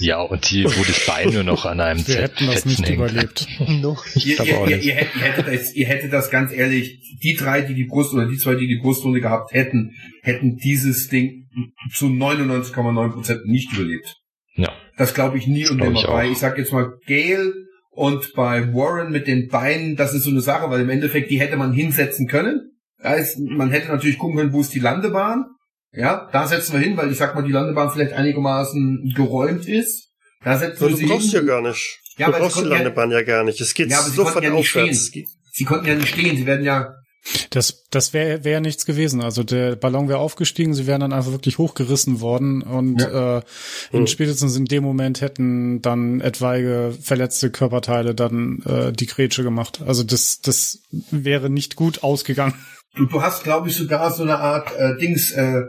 Ja, 0.00 0.20
und 0.20 0.50
die, 0.50 0.64
wo 0.64 0.84
das 0.84 1.06
Bein 1.06 1.32
nur 1.32 1.42
noch 1.42 1.64
an 1.64 1.80
einem 1.80 1.98
Wir 2.06 2.14
Z 2.14 2.22
hätten 2.22 2.46
das 2.46 2.64
nicht 2.64 2.78
Fetzen 2.78 2.84
hängt. 2.84 2.96
überlebt. 2.96 3.46
Noch. 3.82 4.04
Ihr, 4.14 4.40
ihr, 4.40 4.44
ihr, 4.44 4.76
nicht. 4.76 4.86
ihr, 4.86 4.94
hättet, 4.94 5.14
ihr, 5.16 5.22
hättet 5.22 5.46
das, 5.46 5.74
ihr 5.74 5.86
hättet 5.86 6.12
das 6.12 6.30
ganz 6.30 6.52
ehrlich, 6.52 7.18
die 7.22 7.34
drei, 7.34 7.62
die 7.62 7.74
die 7.74 7.84
Brust 7.84 8.12
oder 8.14 8.26
die 8.26 8.36
zwei, 8.36 8.54
die 8.54 8.68
die 8.68 8.78
Brustwunde 8.80 9.20
gehabt 9.20 9.52
hätten, 9.52 9.94
hätten 10.22 10.56
dieses 10.56 11.08
Ding 11.08 11.48
zu 11.92 12.06
99,9 12.06 13.12
Prozent 13.12 13.46
nicht 13.46 13.72
überlebt. 13.72 14.16
Ja. 14.54 14.72
Das 14.96 15.14
glaube 15.14 15.38
ich 15.38 15.46
nie 15.46 15.68
und 15.68 15.78
Glaub 15.78 15.88
nimmer 15.88 16.00
ich 16.00 16.06
bei. 16.06 16.28
Ich 16.28 16.38
sag 16.38 16.58
jetzt 16.58 16.72
mal 16.72 16.92
Gale 17.06 17.52
und 17.90 18.32
bei 18.34 18.72
Warren 18.72 19.10
mit 19.10 19.26
den 19.26 19.48
Beinen, 19.48 19.96
das 19.96 20.14
ist 20.14 20.24
so 20.24 20.30
eine 20.30 20.40
Sache, 20.40 20.70
weil 20.70 20.80
im 20.80 20.90
Endeffekt 20.90 21.30
die 21.30 21.40
hätte 21.40 21.56
man 21.56 21.72
hinsetzen 21.72 22.26
können. 22.26 22.72
Da 23.00 23.14
ist, 23.14 23.38
man 23.38 23.70
hätte 23.70 23.88
natürlich 23.88 24.18
gucken 24.18 24.36
können, 24.36 24.52
wo 24.52 24.60
ist 24.60 24.74
die 24.74 24.80
Landebahn. 24.80 25.46
Ja, 25.92 26.28
da 26.32 26.46
setzen 26.46 26.74
wir 26.74 26.80
hin, 26.80 26.96
weil 26.96 27.10
ich 27.10 27.18
sag 27.18 27.34
mal, 27.34 27.42
die 27.42 27.52
Landebahn 27.52 27.90
vielleicht 27.90 28.12
einigermaßen 28.12 29.12
geräumt 29.16 29.66
ist. 29.66 30.08
Da 30.44 30.56
setzen 30.58 30.80
wir 30.82 30.88
du 30.90 30.96
sie 30.96 31.06
brauchst 31.06 31.32
ja 31.32 31.38
hin. 31.40 31.48
gar 31.48 31.62
nicht. 31.62 31.98
Ja, 32.18 32.26
du 32.26 32.32
aber 32.34 32.42
brauchst 32.42 32.56
die 32.56 32.60
konnten 32.60 32.72
ja- 32.72 32.78
Landebahn 32.82 33.10
ja 33.10 33.22
gar 33.22 33.44
nicht. 33.44 33.60
Es 33.60 33.74
geht 33.74 33.90
Ja, 33.90 33.98
aber 33.98 34.08
sie 34.08 34.14
sofort 34.16 34.34
konnten 34.34 34.50
ja 34.50 34.54
nicht 34.54 34.76
aufwärts. 34.76 35.06
stehen. 35.06 35.26
Sie 35.52 35.64
konnten 35.64 35.86
ja 35.86 35.94
nicht 35.94 36.08
stehen, 36.08 36.36
sie 36.36 36.46
werden 36.46 36.64
ja, 36.64 36.94
Das, 37.50 37.84
das 37.90 38.12
wäre 38.12 38.44
wär 38.44 38.60
nichts 38.60 38.86
gewesen. 38.86 39.20
Also 39.20 39.42
der 39.42 39.76
Ballon 39.76 40.08
wäre 40.08 40.18
aufgestiegen, 40.18 40.74
sie 40.74 40.86
wären 40.86 41.00
dann 41.00 41.12
einfach 41.12 41.32
wirklich 41.32 41.58
hochgerissen 41.58 42.20
worden 42.20 42.62
und 42.62 43.02
äh, 43.02 43.38
in 43.92 44.00
Hm. 44.00 44.06
spätestens 44.06 44.56
in 44.56 44.64
dem 44.64 44.82
Moment 44.84 45.20
hätten 45.20 45.82
dann 45.82 46.20
etwaige 46.20 46.94
verletzte 47.00 47.50
Körperteile 47.50 48.14
dann 48.14 48.62
äh, 48.64 48.92
die 48.92 49.06
Grätsche 49.06 49.42
gemacht. 49.42 49.80
Also 49.86 50.04
das, 50.04 50.40
das 50.40 50.80
wäre 51.10 51.50
nicht 51.50 51.76
gut 51.76 52.02
ausgegangen. 52.02 52.54
du, 52.96 53.06
du 53.06 53.22
hast, 53.22 53.44
glaube 53.44 53.68
ich, 53.68 53.76
sogar 53.76 54.10
so 54.12 54.22
eine 54.22 54.38
Art 54.38 54.70
äh, 54.76 54.96
Dings, 54.98 55.32
äh, 55.32 55.62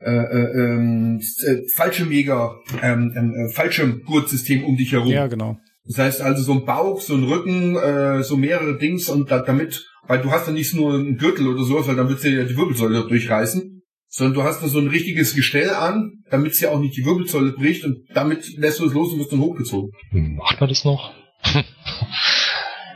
äh, 0.00 0.10
äh, 0.10 0.74
ähm, 0.74 1.20
äh, 1.46 1.56
Fallschirmjäger, 1.74 2.56
ähm, 2.82 3.12
äh, 3.48 3.52
Fallschirmgurtsystem 3.54 4.64
um 4.64 4.76
dich 4.76 4.92
herum. 4.92 5.08
Ja, 5.08 5.26
genau. 5.28 5.58
Das 5.86 5.98
heißt 5.98 6.20
also 6.22 6.42
so 6.42 6.52
ein 6.52 6.64
Bauch, 6.64 7.00
so 7.00 7.14
ein 7.14 7.24
Rücken, 7.24 7.76
äh, 7.76 8.22
so 8.22 8.36
mehrere 8.36 8.78
Dings 8.78 9.08
und 9.08 9.30
da, 9.30 9.40
damit, 9.40 9.86
weil 10.06 10.22
du 10.22 10.30
hast 10.30 10.46
ja 10.46 10.52
nicht 10.52 10.74
nur 10.74 10.94
einen 10.94 11.16
Gürtel 11.16 11.48
oder 11.48 11.64
sowas, 11.64 11.86
weil 11.86 11.96
dann 11.96 12.08
würdest 12.08 12.24
du 12.24 12.30
ja 12.30 12.44
die 12.44 12.56
Wirbelsäule 12.56 13.06
durchreißen, 13.06 13.82
sondern 14.08 14.34
du 14.34 14.42
hast 14.42 14.62
da 14.62 14.68
so 14.68 14.78
ein 14.78 14.88
richtiges 14.88 15.34
Gestell 15.34 15.70
an, 15.70 16.22
damit 16.30 16.52
es 16.52 16.60
ja 16.60 16.70
auch 16.70 16.78
nicht 16.78 16.96
die 16.96 17.04
Wirbelsäule 17.04 17.52
bricht 17.52 17.84
und 17.84 17.98
damit 18.14 18.56
lässt 18.56 18.80
du 18.80 18.86
es 18.86 18.92
los 18.92 19.12
und 19.12 19.20
wirst 19.20 19.32
dann 19.32 19.40
hochgezogen. 19.40 19.90
Macht 20.12 20.60
man 20.60 20.68
das 20.68 20.84
noch? 20.84 21.12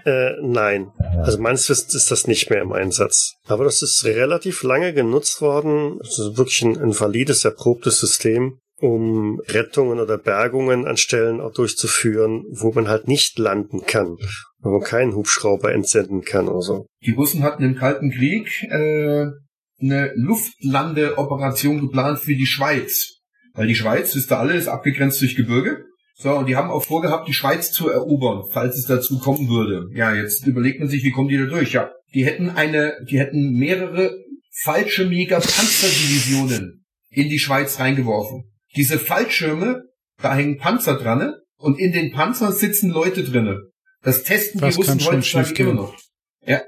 Äh, 0.05 0.37
nein. 0.40 0.92
Also 1.18 1.38
meines 1.38 1.68
Wissens 1.68 1.94
ist 1.94 2.11
das 2.11 2.27
nicht 2.27 2.49
mehr 2.49 2.62
im 2.62 2.73
Einsatz. 2.73 3.35
Aber 3.47 3.64
das 3.64 3.83
ist 3.83 4.05
relativ 4.05 4.62
lange 4.62 4.94
genutzt 4.94 5.42
worden. 5.42 5.99
Es 6.01 6.18
ist 6.18 6.38
wirklich 6.38 6.62
ein, 6.62 6.79
ein 6.79 6.99
valides, 6.99 7.44
erprobtes 7.44 8.01
System, 8.01 8.59
um 8.79 9.40
Rettungen 9.49 10.01
oder 10.01 10.16
Bergungen 10.16 10.87
an 10.87 10.97
Stellen 10.97 11.40
auch 11.40 11.53
durchzuführen, 11.53 12.44
wo 12.51 12.73
man 12.73 12.88
halt 12.88 13.09
nicht 13.09 13.38
landen 13.38 13.85
kann. 13.87 14.16
Wo 14.61 14.81
kein 14.81 15.14
Hubschrauber 15.14 15.73
entsenden 15.73 16.23
kann 16.23 16.49
oder 16.49 16.62
so. 16.62 16.87
Die 17.05 17.12
Russen 17.12 17.42
hatten 17.42 17.62
im 17.62 17.77
Kalten 17.77 18.11
Krieg 18.11 18.64
äh, 18.64 19.27
eine 19.81 20.12
Luftlandeoperation 20.14 21.81
geplant 21.81 22.18
für 22.18 22.35
die 22.35 22.47
Schweiz. 22.47 23.21
Weil 23.55 23.66
die 23.66 23.75
Schweiz, 23.75 24.14
wisst 24.14 24.33
ihr 24.33 24.38
alle, 24.38 24.55
ist 24.55 24.68
abgegrenzt 24.68 25.21
durch 25.21 25.37
Gebirge. 25.37 25.85
So, 26.14 26.35
und 26.35 26.47
die 26.47 26.57
haben 26.57 26.71
auch 26.71 26.85
vorgehabt, 26.85 27.29
die 27.29 27.33
Schweiz 27.33 27.71
zu 27.71 27.88
erobern, 27.88 28.42
falls 28.51 28.77
es 28.77 28.87
dazu 28.87 29.21
kommen 29.21 29.49
würde. 29.49 29.87
Ja, 29.94 30.12
jetzt 30.14 30.47
überlegt 30.47 30.81
man 30.81 30.88
sich, 30.88 31.05
wie 31.05 31.12
kommen 31.12 31.29
die 31.29 31.38
da 31.38 31.44
durch? 31.44 31.73
Ja, 31.73 31.92
die 32.12 32.25
hätten 32.25 32.51
eine, 32.51 32.94
die 33.09 33.21
hätten 33.21 33.53
mehrere 33.53 34.16
falsche 34.51 35.07
Mega-Panzerdivisionen 35.07 36.85
in 37.11 37.29
die 37.29 37.38
Schweiz 37.38 37.79
reingeworfen. 37.79 38.51
Diese 38.77 38.99
Fallschirme, 38.99 39.85
da 40.21 40.35
hängen 40.35 40.59
Panzer 40.59 40.99
dran 40.99 41.35
und 41.57 41.79
in 41.79 41.92
den 41.92 42.11
Panzern 42.11 42.53
sitzen 42.53 42.90
Leute 42.90 43.23
drinne. 43.23 43.71
Das 44.02 44.22
testen 44.22 44.61
Was 44.61 44.74
die 44.74 44.80
Russen 44.82 45.00
schon 45.00 45.16
heutzutage 45.16 45.62
immer 45.62 45.74
noch. 45.74 45.94
Ja. 46.46 46.61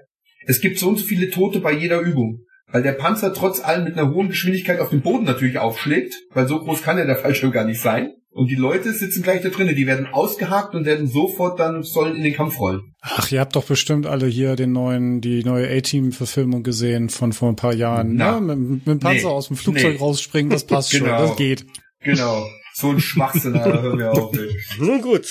Es 0.47 0.61
gibt 0.61 0.79
so 0.79 0.89
und 0.89 0.99
so 0.99 1.05
viele 1.05 1.31
Tote 1.31 1.61
bei 1.61 1.73
jeder 1.73 2.01
Übung. 2.01 2.41
Weil 2.73 2.83
der 2.83 2.93
Panzer 2.93 3.35
trotz 3.35 3.61
allem 3.65 3.85
mit 3.85 3.99
einer 3.99 4.13
hohen 4.15 4.29
Geschwindigkeit 4.29 4.79
auf 4.79 4.91
dem 4.91 5.01
Boden 5.03 5.25
natürlich 5.25 5.59
aufschlägt, 5.59 6.15
weil 6.31 6.47
so 6.47 6.61
groß 6.61 6.83
kann 6.83 6.99
ja 6.99 7.05
der 7.05 7.17
Fallschirm 7.17 7.51
gar 7.51 7.65
nicht 7.65 7.81
sein. 7.81 8.13
Und 8.33 8.49
die 8.49 8.55
Leute 8.55 8.93
sitzen 8.93 9.25
gleich 9.25 9.43
da 9.43 9.49
drinnen, 9.49 9.75
die 9.75 9.89
werden 9.89 10.07
ausgehakt 10.07 10.77
und 10.77 10.85
werden 10.87 11.09
sofort 11.09 11.59
dann 11.59 11.83
sollen 11.83 12.15
in 12.15 12.23
den 12.23 12.33
Kampf 12.33 12.61
rollen. 12.61 12.95
Ach, 13.01 13.29
ihr 13.33 13.41
habt 13.41 13.57
doch 13.57 13.65
bestimmt 13.65 14.07
alle 14.07 14.29
hier 14.29 14.55
den 14.55 14.71
neuen, 14.71 15.21
die 15.21 15.43
neue 15.43 15.69
A-Team-Verfilmung 15.69 16.63
gesehen 16.63 17.09
von 17.09 17.33
vor 17.33 17.49
ein 17.49 17.57
paar 17.57 17.75
Jahren. 17.75 18.15
Na. 18.15 18.39
Ne? 18.41 18.55
Mit, 18.55 18.69
mit 18.69 18.87
dem 18.87 18.99
Panzer 19.01 19.27
Nee. 19.29 19.35
aus 19.35 19.49
dem 19.49 19.57
Flugzeug 19.57 19.95
Nee. 19.95 19.99
rausspringen, 19.99 20.51
das 20.51 20.65
passt 20.65 20.93
schon, 20.97 21.07
Genau. 21.07 21.27
das 21.27 21.37
geht. 21.37 21.67
Genau. 22.05 22.47
So 22.75 22.91
ein 22.91 23.01
Schwachsinn, 23.01 23.55
da 23.55 23.65
hören 23.65 23.99
wir 23.99 24.13
auf. 24.13 24.33
ey. 24.39 24.57
Nun 24.79 25.03
gut. 25.03 25.27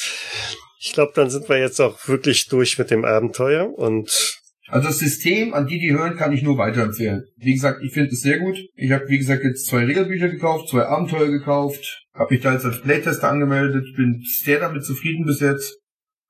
Ich 0.81 0.93
glaube, 0.93 1.11
dann 1.13 1.29
sind 1.29 1.49
wir 1.49 1.59
jetzt 1.59 1.81
auch 1.81 2.07
wirklich 2.07 2.47
durch 2.47 2.77
mit 2.77 2.89
dem 2.89 3.03
Abenteuer 3.03 3.69
und 3.77 4.39
Also 4.69 4.87
das 4.87 4.99
System, 4.99 5.53
an 5.53 5.67
die 5.67 5.79
die 5.79 5.91
hören, 5.91 6.15
kann 6.15 6.31
ich 6.31 6.41
nur 6.41 6.57
weiterempfehlen. 6.57 7.25
Wie 7.35 7.53
gesagt, 7.53 7.83
ich 7.83 7.91
finde 7.93 8.11
es 8.11 8.21
sehr 8.21 8.39
gut. 8.39 8.57
Ich 8.75 8.91
habe, 8.91 9.07
wie 9.09 9.17
gesagt, 9.17 9.43
jetzt 9.43 9.65
zwei 9.65 9.83
Regelbücher 9.83 10.29
gekauft, 10.29 10.69
zwei 10.69 10.85
Abenteuer 10.85 11.27
gekauft, 11.27 12.05
habe 12.13 12.33
mich 12.33 12.43
da 12.43 12.53
jetzt 12.53 12.65
als 12.65 12.81
Playtester 12.81 13.29
angemeldet, 13.29 13.85
bin 13.97 14.23
sehr 14.39 14.59
damit 14.59 14.85
zufrieden 14.85 15.25
bis 15.25 15.41
jetzt. 15.41 15.77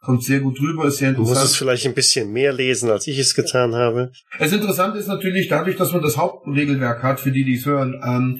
Kommt 0.01 0.23
sehr 0.23 0.39
gut 0.39 0.59
rüber, 0.61 0.85
ist 0.87 0.97
sehr 0.97 1.11
du 1.11 1.19
musst 1.19 1.33
es 1.33 1.37
interessant. 1.37 1.57
vielleicht 1.57 1.85
ein 1.85 1.93
bisschen 1.93 2.31
mehr 2.31 2.53
lesen, 2.53 2.89
als 2.89 3.05
ich 3.05 3.19
es 3.19 3.35
getan 3.35 3.75
habe. 3.75 4.11
Das 4.39 4.53
Interessante 4.53 4.97
ist 4.97 5.07
natürlich, 5.07 5.49
dadurch, 5.49 5.75
dass 5.75 5.91
man 5.91 6.01
das 6.01 6.15
Hauptregelwerk 6.15 7.03
hat, 7.03 7.19
für 7.19 7.31
die, 7.31 7.43
die 7.43 7.55
es 7.55 7.65
hören, 7.65 8.01
ähm, 8.01 8.39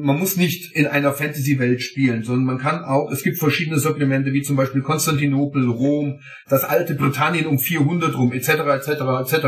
man 0.00 0.18
muss 0.18 0.38
nicht 0.38 0.74
in 0.74 0.86
einer 0.86 1.12
Fantasy-Welt 1.12 1.82
spielen, 1.82 2.22
sondern 2.22 2.46
man 2.46 2.58
kann 2.58 2.82
auch, 2.82 3.10
es 3.12 3.22
gibt 3.22 3.38
verschiedene 3.38 3.78
Supplemente, 3.78 4.32
wie 4.32 4.40
zum 4.40 4.56
Beispiel 4.56 4.80
Konstantinopel, 4.80 5.68
Rom, 5.68 6.20
das 6.48 6.64
alte 6.64 6.94
Britannien 6.94 7.46
um 7.46 7.58
400 7.58 8.16
rum, 8.16 8.32
etc., 8.32 8.48
etc., 8.48 8.88
etc. 9.20 9.46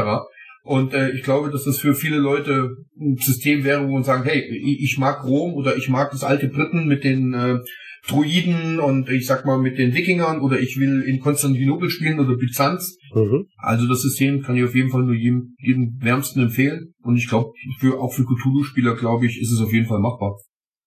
Und 0.62 0.92
äh, 0.92 1.10
ich 1.12 1.22
glaube, 1.22 1.50
dass 1.50 1.64
das 1.64 1.78
für 1.78 1.94
viele 1.94 2.18
Leute 2.18 2.76
ein 3.00 3.16
System 3.16 3.64
wäre, 3.64 3.86
wo 3.86 3.92
man 3.92 4.04
sagen, 4.04 4.24
hey, 4.24 4.40
ich, 4.42 4.98
mag 4.98 5.24
Rom 5.24 5.54
oder 5.54 5.76
ich 5.76 5.88
mag 5.88 6.10
das 6.10 6.24
alte 6.24 6.48
Briten 6.48 6.86
mit 6.86 7.04
den 7.04 7.32
äh, 7.32 7.58
Druiden 8.06 8.80
und 8.80 9.08
ich 9.08 9.26
sag 9.26 9.46
mal 9.46 9.58
mit 9.58 9.78
den 9.78 9.94
Wikingern 9.94 10.40
oder 10.40 10.60
ich 10.60 10.78
will 10.78 11.02
in 11.02 11.20
Konstantinopel 11.20 11.88
spielen 11.88 12.20
oder 12.20 12.36
Byzanz. 12.36 12.98
Mhm. 13.14 13.46
Also 13.56 13.86
das 13.88 14.02
System 14.02 14.42
kann 14.42 14.56
ich 14.56 14.64
auf 14.64 14.74
jeden 14.74 14.90
Fall 14.90 15.02
nur 15.02 15.14
jedem, 15.14 15.54
jedem 15.58 15.98
wärmsten 16.02 16.40
empfehlen. 16.40 16.92
Und 17.02 17.16
ich 17.16 17.28
glaube, 17.28 17.52
für, 17.78 18.00
auch 18.00 18.12
für 18.12 18.24
Cthulhu-Spieler, 18.24 18.96
glaube 18.96 19.26
ich, 19.26 19.40
ist 19.40 19.50
es 19.50 19.60
auf 19.60 19.72
jeden 19.72 19.86
Fall 19.86 20.00
machbar. 20.00 20.38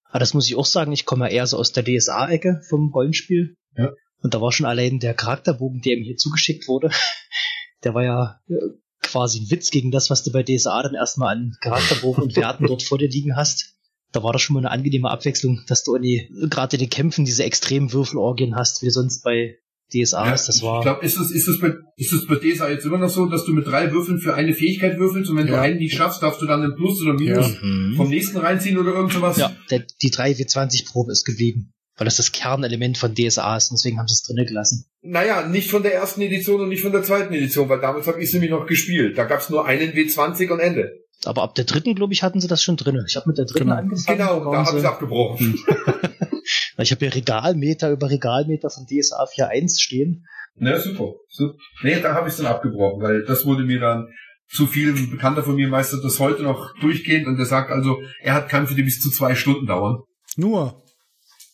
Aber 0.09 0.19
das 0.19 0.33
muss 0.33 0.47
ich 0.47 0.55
auch 0.55 0.65
sagen, 0.65 0.91
ich 0.91 1.05
komme 1.05 1.25
ja 1.25 1.31
eher 1.31 1.47
so 1.47 1.57
aus 1.57 1.71
der 1.71 1.83
DSA-Ecke 1.83 2.61
vom 2.69 2.91
Rollenspiel. 2.93 3.55
Ja. 3.75 3.91
Und 4.21 4.33
da 4.33 4.41
war 4.41 4.51
schon 4.51 4.65
allein 4.65 4.99
der 4.99 5.13
Charakterbogen, 5.13 5.81
der 5.81 5.97
ihm 5.97 6.03
hier 6.03 6.17
zugeschickt 6.17 6.67
wurde, 6.67 6.91
der 7.83 7.93
war 7.93 8.03
ja 8.03 8.39
äh, 8.47 8.53
quasi 9.01 9.39
ein 9.39 9.51
Witz 9.51 9.71
gegen 9.71 9.91
das, 9.91 10.09
was 10.09 10.23
du 10.23 10.31
bei 10.31 10.43
DSA 10.43 10.83
dann 10.83 10.95
erstmal 10.95 11.35
an 11.35 11.55
Charakterbogen 11.61 12.23
und 12.23 12.35
Werten 12.35 12.65
dort 12.67 12.83
vor 12.83 12.97
dir 12.97 13.09
liegen 13.09 13.35
hast. 13.35 13.76
Da 14.13 14.23
war 14.23 14.31
das 14.33 14.41
schon 14.41 14.53
mal 14.53 14.59
eine 14.61 14.71
angenehme 14.71 15.09
Abwechslung, 15.11 15.61
dass 15.67 15.83
du 15.83 15.93
gerade 15.93 16.75
in 16.77 16.79
den 16.79 16.89
Kämpfen 16.89 17.25
diese 17.25 17.43
extremen 17.43 17.91
Würfelorgien 17.91 18.55
hast, 18.55 18.81
wie 18.81 18.85
du 18.87 18.91
sonst 18.91 19.23
bei 19.23 19.57
DSA 19.93 20.25
Ja, 20.25 20.31
hast. 20.31 20.47
Das 20.47 20.61
war 20.61 20.79
Ich 20.79 20.83
glaube, 20.83 21.05
ist 21.05 21.17
es, 21.17 21.31
ist 21.31 21.47
es 21.47 21.59
bei, 21.59 21.73
ist 21.95 22.11
es 22.13 22.25
bei 22.27 22.35
DSA 22.35 22.69
jetzt 22.69 22.85
immer 22.85 22.97
noch 22.97 23.09
so, 23.09 23.25
dass 23.25 23.45
du 23.45 23.53
mit 23.53 23.67
drei 23.67 23.91
Würfeln 23.91 24.19
für 24.19 24.33
eine 24.33 24.53
Fähigkeit 24.53 24.97
würfelst 24.97 25.29
und 25.31 25.37
wenn 25.37 25.47
du 25.47 25.53
Ja. 25.53 25.61
einen 25.61 25.77
nicht 25.77 25.95
schaffst, 25.95 26.21
darfst 26.23 26.41
du 26.41 26.45
dann 26.45 26.61
einen 26.61 26.75
Plus 26.75 27.01
oder 27.01 27.13
Minus 27.13 27.53
Ja. 27.53 27.59
Mhm. 27.61 27.95
vom 27.95 28.09
nächsten 28.09 28.37
reinziehen 28.37 28.77
oder 28.77 28.93
irgend 28.93 29.13
sowas? 29.13 29.37
Ja, 29.37 29.55
der, 29.71 29.83
die 30.01 30.11
3W20-Probe 30.11 31.11
ist 31.11 31.23
geblieben, 31.25 31.71
weil 31.97 32.05
das 32.05 32.17
das 32.17 32.31
Kernelement 32.31 32.97
von 32.97 33.13
DSA 33.15 33.55
ist 33.57 33.71
und 33.71 33.77
deswegen 33.79 33.97
haben 33.99 34.07
sie 34.07 34.13
es 34.13 34.23
drinnen 34.23 34.45
gelassen. 34.45 34.85
Naja, 35.01 35.47
nicht 35.47 35.69
von 35.69 35.83
der 35.83 35.93
ersten 35.93 36.21
Edition 36.21 36.59
und 36.61 36.69
nicht 36.69 36.81
von 36.81 36.91
der 36.91 37.03
zweiten 37.03 37.33
Edition, 37.33 37.69
weil 37.69 37.79
damals 37.79 38.07
habe 38.07 38.21
ich 38.21 38.29
sie 38.29 38.37
nämlich 38.37 38.51
noch 38.51 38.65
gespielt. 38.67 39.17
Da 39.17 39.23
gab 39.23 39.39
es 39.39 39.49
nur 39.49 39.65
einen 39.65 39.93
W20 39.93 40.49
und 40.51 40.59
Ende. 40.59 40.91
Aber 41.25 41.43
ab 41.43 41.55
der 41.55 41.65
dritten, 41.65 41.95
glaube 41.95 42.13
ich, 42.13 42.23
hatten 42.23 42.39
sie 42.41 42.47
das 42.47 42.61
schon 42.63 42.77
drinne. 42.77 43.03
Ich 43.07 43.15
habe 43.15 43.27
mit 43.29 43.37
der 43.37 43.45
dritten 43.45 43.65
Genau. 43.65 43.75
angefangen. 43.75 44.17
Genau, 44.17 44.39
da 44.39 44.45
waren 44.45 44.57
habe 44.65 44.71
sie- 44.71 44.77
ich 44.79 44.85
abgebrochen. 44.85 45.59
Weil 46.75 46.83
ich 46.85 46.91
habe 46.91 47.05
ja 47.05 47.11
Regalmeter 47.11 47.91
über 47.91 48.09
Regalmeter 48.09 48.69
von 48.69 48.85
DSA 48.85 49.23
4.1 49.25 49.79
stehen. 49.81 50.25
Na, 50.55 50.79
super. 50.79 51.13
super. 51.29 51.55
Nee, 51.83 51.99
da 52.01 52.13
habe 52.13 52.29
ich 52.29 52.35
dann 52.35 52.45
abgebrochen, 52.45 53.01
weil 53.03 53.23
das 53.25 53.45
wurde 53.45 53.63
mir 53.63 53.79
dann 53.79 54.07
zu 54.49 54.65
viel. 54.65 54.89
Ein 54.95 55.11
Bekannter 55.11 55.43
von 55.43 55.55
mir 55.55 55.67
meistert 55.67 56.03
das 56.03 56.19
heute 56.19 56.41
noch 56.43 56.73
durchgehend 56.79 57.27
und 57.27 57.37
der 57.37 57.45
sagt 57.45 57.69
also, 57.71 57.97
er 58.21 58.33
hat 58.33 58.49
Kämpfe, 58.49 58.73
die 58.73 58.81
bis 58.83 58.99
zu 59.01 59.11
zwei 59.11 59.35
Stunden 59.35 59.67
dauern. 59.67 60.01
Nur. 60.35 60.83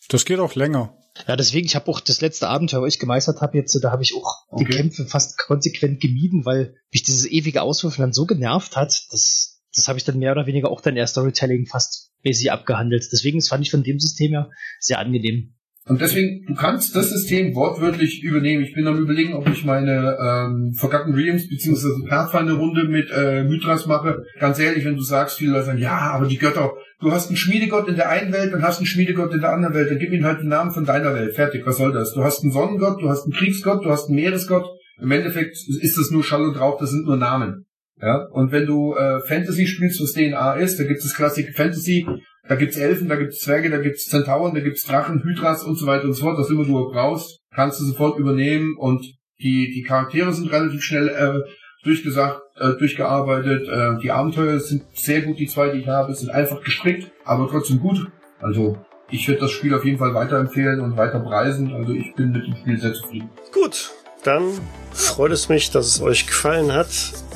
Das 0.10 0.26
geht 0.26 0.40
auch 0.40 0.56
länger. 0.56 0.96
Ja, 1.28 1.36
deswegen, 1.36 1.66
ich 1.66 1.76
habe 1.76 1.90
auch 1.92 2.00
das 2.00 2.22
letzte 2.22 2.48
Abenteuer, 2.50 2.82
was 2.82 2.94
ich 2.96 3.00
gemeistert 3.00 3.42
habe 3.42 3.58
jetzt, 3.58 3.78
da 3.84 3.92
habe 3.92 4.04
ich 4.04 4.16
auch 4.16 4.46
die 4.58 4.64
Okay. 4.66 4.74
Kämpfe 4.78 5.06
fast 5.06 5.38
konsequent 5.38 6.02
gemieden, 6.02 6.46
weil 6.46 6.76
mich 6.92 7.04
dieses 7.04 7.26
ewige 7.30 7.62
Auswürfeln 7.62 8.04
dann 8.08 8.14
so 8.14 8.26
genervt 8.26 8.76
hat, 8.76 9.04
das, 9.12 9.53
das 9.76 9.88
habe 9.88 9.98
ich 9.98 10.06
dann 10.06 10.20
mehr 10.20 10.32
oder 10.32 10.46
weniger 10.46 10.70
auch 10.70 10.82
dann 10.82 10.96
eher 10.96 11.08
Storytelling 11.08 11.66
fast 11.66 12.12
mäßig 12.24 12.52
abgehandelt. 12.52 13.08
Deswegen 13.12 13.40
das 13.40 13.48
fand 13.48 13.66
ich 13.66 13.72
von 13.72 13.84
dem 13.84 14.00
System 14.00 14.34
ja 14.34 14.50
sehr 14.80 15.00
angenehm. 15.00 15.54
Und 15.86 16.00
deswegen, 16.00 16.46
du 16.46 16.54
kannst 16.54 16.96
das 16.96 17.10
System 17.10 17.56
wortwörtlich 17.56 18.24
übernehmen. 18.24 18.64
Ich 18.64 18.74
bin 18.74 18.88
am 18.88 18.98
überlegen, 18.98 19.34
ob 19.34 19.50
ich 19.50 19.66
meine 19.66 20.18
ähm, 20.18 20.74
Forgotten 20.74 21.14
Realms 21.14 21.50
bzw. 21.50 22.08
Pathfinder-Runde 22.08 22.86
mit 22.86 23.12
äh, 23.12 23.44
Mythras 23.44 23.86
mache. 23.86 24.24
Ganz 24.40 24.60
ehrlich, 24.60 24.86
wenn 24.86 24.96
du 24.96 25.02
sagst, 25.02 25.40
viele 25.40 25.52
Leute 25.52 25.66
sagen, 25.66 25.80
ja, 25.80 25.98
aber 25.98 26.28
die 26.28 26.38
Götter, 26.38 26.72
du 27.02 27.12
hast 27.12 27.28
einen 27.28 27.36
Schmiedegott 27.36 27.90
in 27.90 27.98
der 27.98 28.10
einen 28.10 28.32
Welt 28.32 28.54
und 28.54 28.62
hast 28.62 28.78
einen 28.78 28.86
Schmiedegott 28.86 29.34
in 29.34 29.42
der 29.42 29.52
anderen 29.52 29.74
Welt, 29.74 29.92
dann 29.92 30.00
gib 30.00 30.14
ihm 30.14 30.24
halt 30.24 30.40
den 30.40 30.48
Namen 30.48 30.72
von 30.72 30.86
deiner 30.86 31.14
Welt. 31.14 31.36
Fertig, 31.36 31.66
was 31.66 31.76
soll 31.76 31.92
das? 31.92 32.14
Du 32.14 32.24
hast 32.24 32.44
einen 32.44 32.54
Sonnengott, 32.54 33.02
du 33.02 33.10
hast 33.10 33.24
einen 33.24 33.34
Kriegsgott, 33.34 33.84
du 33.84 33.90
hast 33.90 34.08
einen 34.08 34.16
Meeresgott. 34.16 34.66
Im 35.02 35.12
Endeffekt 35.12 35.58
ist 35.82 35.98
das 35.98 36.12
nur 36.12 36.24
Schall 36.24 36.44
und 36.44 36.56
Rauch, 36.56 36.80
das 36.80 36.92
sind 36.92 37.06
nur 37.06 37.18
Namen. 37.18 37.66
Ja, 38.02 38.26
und 38.32 38.52
wenn 38.52 38.66
du 38.66 38.96
äh, 38.96 39.20
Fantasy 39.22 39.68
spielst, 39.68 40.02
was 40.02 40.14
DNA 40.14 40.56
ist, 40.56 40.80
da 40.80 40.84
gibt 40.84 41.00
es 41.00 41.14
Classic 41.14 41.56
Fantasy, 41.56 42.06
da 42.48 42.56
gibt's 42.56 42.78
Elfen, 42.78 43.08
da 43.08 43.16
gibt's 43.16 43.40
Zwerge, 43.40 43.70
da 43.70 43.78
gibt's 43.78 44.06
Zentauren, 44.06 44.54
da 44.54 44.60
gibt's 44.60 44.84
Drachen, 44.84 45.24
Hydras 45.24 45.64
und 45.64 45.78
so 45.78 45.86
weiter 45.86 46.06
und 46.06 46.14
so 46.14 46.26
fort. 46.26 46.38
Was 46.38 46.50
immer 46.50 46.66
du 46.66 46.74
brauchst, 46.92 47.40
kannst 47.54 47.80
du 47.80 47.86
sofort 47.86 48.20
übernehmen 48.20 48.76
und 48.78 49.06
die, 49.40 49.72
die 49.74 49.84
Charaktere 49.84 50.34
sind 50.34 50.52
relativ 50.52 50.82
schnell 50.82 51.08
äh, 51.08 51.40
durchgesagt, 51.84 52.42
äh, 52.58 52.74
durchgearbeitet. 52.74 53.68
Äh, 53.68 54.02
die 54.02 54.12
Abenteuer 54.12 54.60
sind 54.60 54.84
sehr 54.94 55.22
gut, 55.22 55.40
die 55.40 55.48
zwei, 55.48 55.70
die 55.70 55.80
ich 55.80 55.88
habe, 55.88 56.14
sind 56.14 56.30
einfach 56.30 56.62
gestrickt, 56.64 57.12
aber 57.24 57.48
trotzdem 57.50 57.80
gut. 57.80 58.08
Also 58.42 58.78
ich 59.10 59.28
würde 59.28 59.42
das 59.42 59.52
Spiel 59.52 59.74
auf 59.74 59.86
jeden 59.86 59.98
Fall 59.98 60.14
weiterempfehlen 60.14 60.82
und 60.82 60.98
weiter 60.98 61.20
preisen. 61.20 61.74
Also 61.74 61.94
ich 61.94 62.14
bin 62.16 62.32
mit 62.32 62.46
dem 62.46 62.56
Spiel 62.56 62.80
sehr 62.80 62.94
zufrieden. 62.94 63.30
Gut, 63.54 63.92
dann 64.24 64.60
freut 64.94 65.32
es 65.32 65.50
mich, 65.50 65.72
dass 65.72 65.88
es 65.88 66.02
euch 66.02 66.28
gefallen 66.28 66.74
hat 66.74 66.90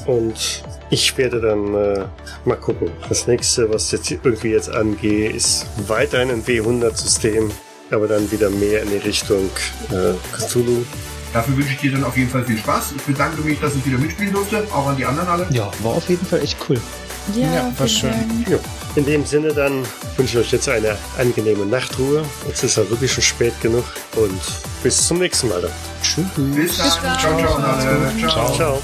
und 0.06 0.64
ich 0.90 1.18
werde 1.18 1.42
dann 1.42 1.74
äh, 1.74 2.06
mal 2.46 2.56
gucken. 2.56 2.90
Das 3.10 3.28
nächste, 3.28 3.72
was 3.74 3.92
jetzt 3.92 4.10
irgendwie 4.10 4.52
jetzt 4.52 4.70
angehe, 4.70 5.30
ist 5.30 5.66
weiterhin 5.88 6.32
ein 6.32 6.46
W100-System, 6.46 7.52
aber 7.92 8.08
dann 8.08 8.32
wieder 8.32 8.50
mehr 8.50 8.84
in 8.84 8.90
die 8.90 8.98
Richtung 8.98 9.50
äh, 9.92 10.14
Cthulhu. 10.38 10.84
Dafür 11.34 11.58
wünsche 11.58 11.74
ich 11.74 11.80
dir 11.80 11.92
dann 11.92 12.06
auf 12.06 12.16
jeden 12.16 12.30
Fall 12.30 12.44
viel 12.46 12.58
Spaß. 12.58 12.94
Ich 12.96 13.02
bedanke 13.04 13.42
mich, 13.42 13.60
dass 13.60 13.76
ich 13.76 13.86
wieder 13.86 13.98
mitspielen 13.98 14.32
durfte, 14.32 14.66
auch 14.74 14.88
an 14.88 14.96
die 14.96 15.06
anderen 15.06 15.28
alle. 15.28 15.48
Ja, 15.52 15.70
war 15.84 15.94
auf 15.94 16.08
jeden 16.08 16.26
Fall 16.26 16.42
echt 16.42 16.58
cool. 16.70 16.80
Ja, 17.36 17.66
war 17.66 17.74
vielen 17.76 17.90
schön. 17.90 18.12
Dank. 18.12 18.50
Ja. 18.50 18.60
In 18.98 19.06
dem 19.06 19.24
Sinne 19.28 19.54
dann 19.54 19.86
wünsche 20.16 20.40
ich 20.40 20.48
euch 20.48 20.52
jetzt 20.54 20.68
eine 20.68 20.98
angenehme 21.20 21.68
Nachtruhe. 21.68 22.26
Jetzt 22.48 22.64
ist 22.64 22.78
ja 22.78 22.90
wirklich 22.90 23.14
schon 23.14 23.22
spät 23.22 23.54
genug 23.62 23.84
und 24.16 24.42
bis 24.82 25.08
zum 25.08 25.20
nächsten 25.20 25.50
Mal 25.50 25.62
dann. 25.62 25.72
Tschüss. 26.02 26.26
Bis 26.36 26.78
dann. 26.78 26.88
Bis 26.88 27.02
dann. 27.04 27.20
Ciao, 27.20 27.38
ciao. 27.38 28.12
Gut. 28.20 28.32
ciao. 28.32 28.56
Ciao. 28.56 28.82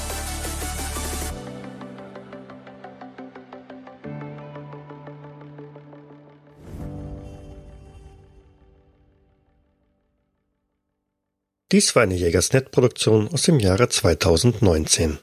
Dies 11.72 11.96
war 11.96 12.04
eine 12.04 12.14
Jägersnet-Produktion 12.14 13.30
aus 13.32 13.42
dem 13.42 13.58
Jahre 13.58 13.88
2019. 13.88 15.12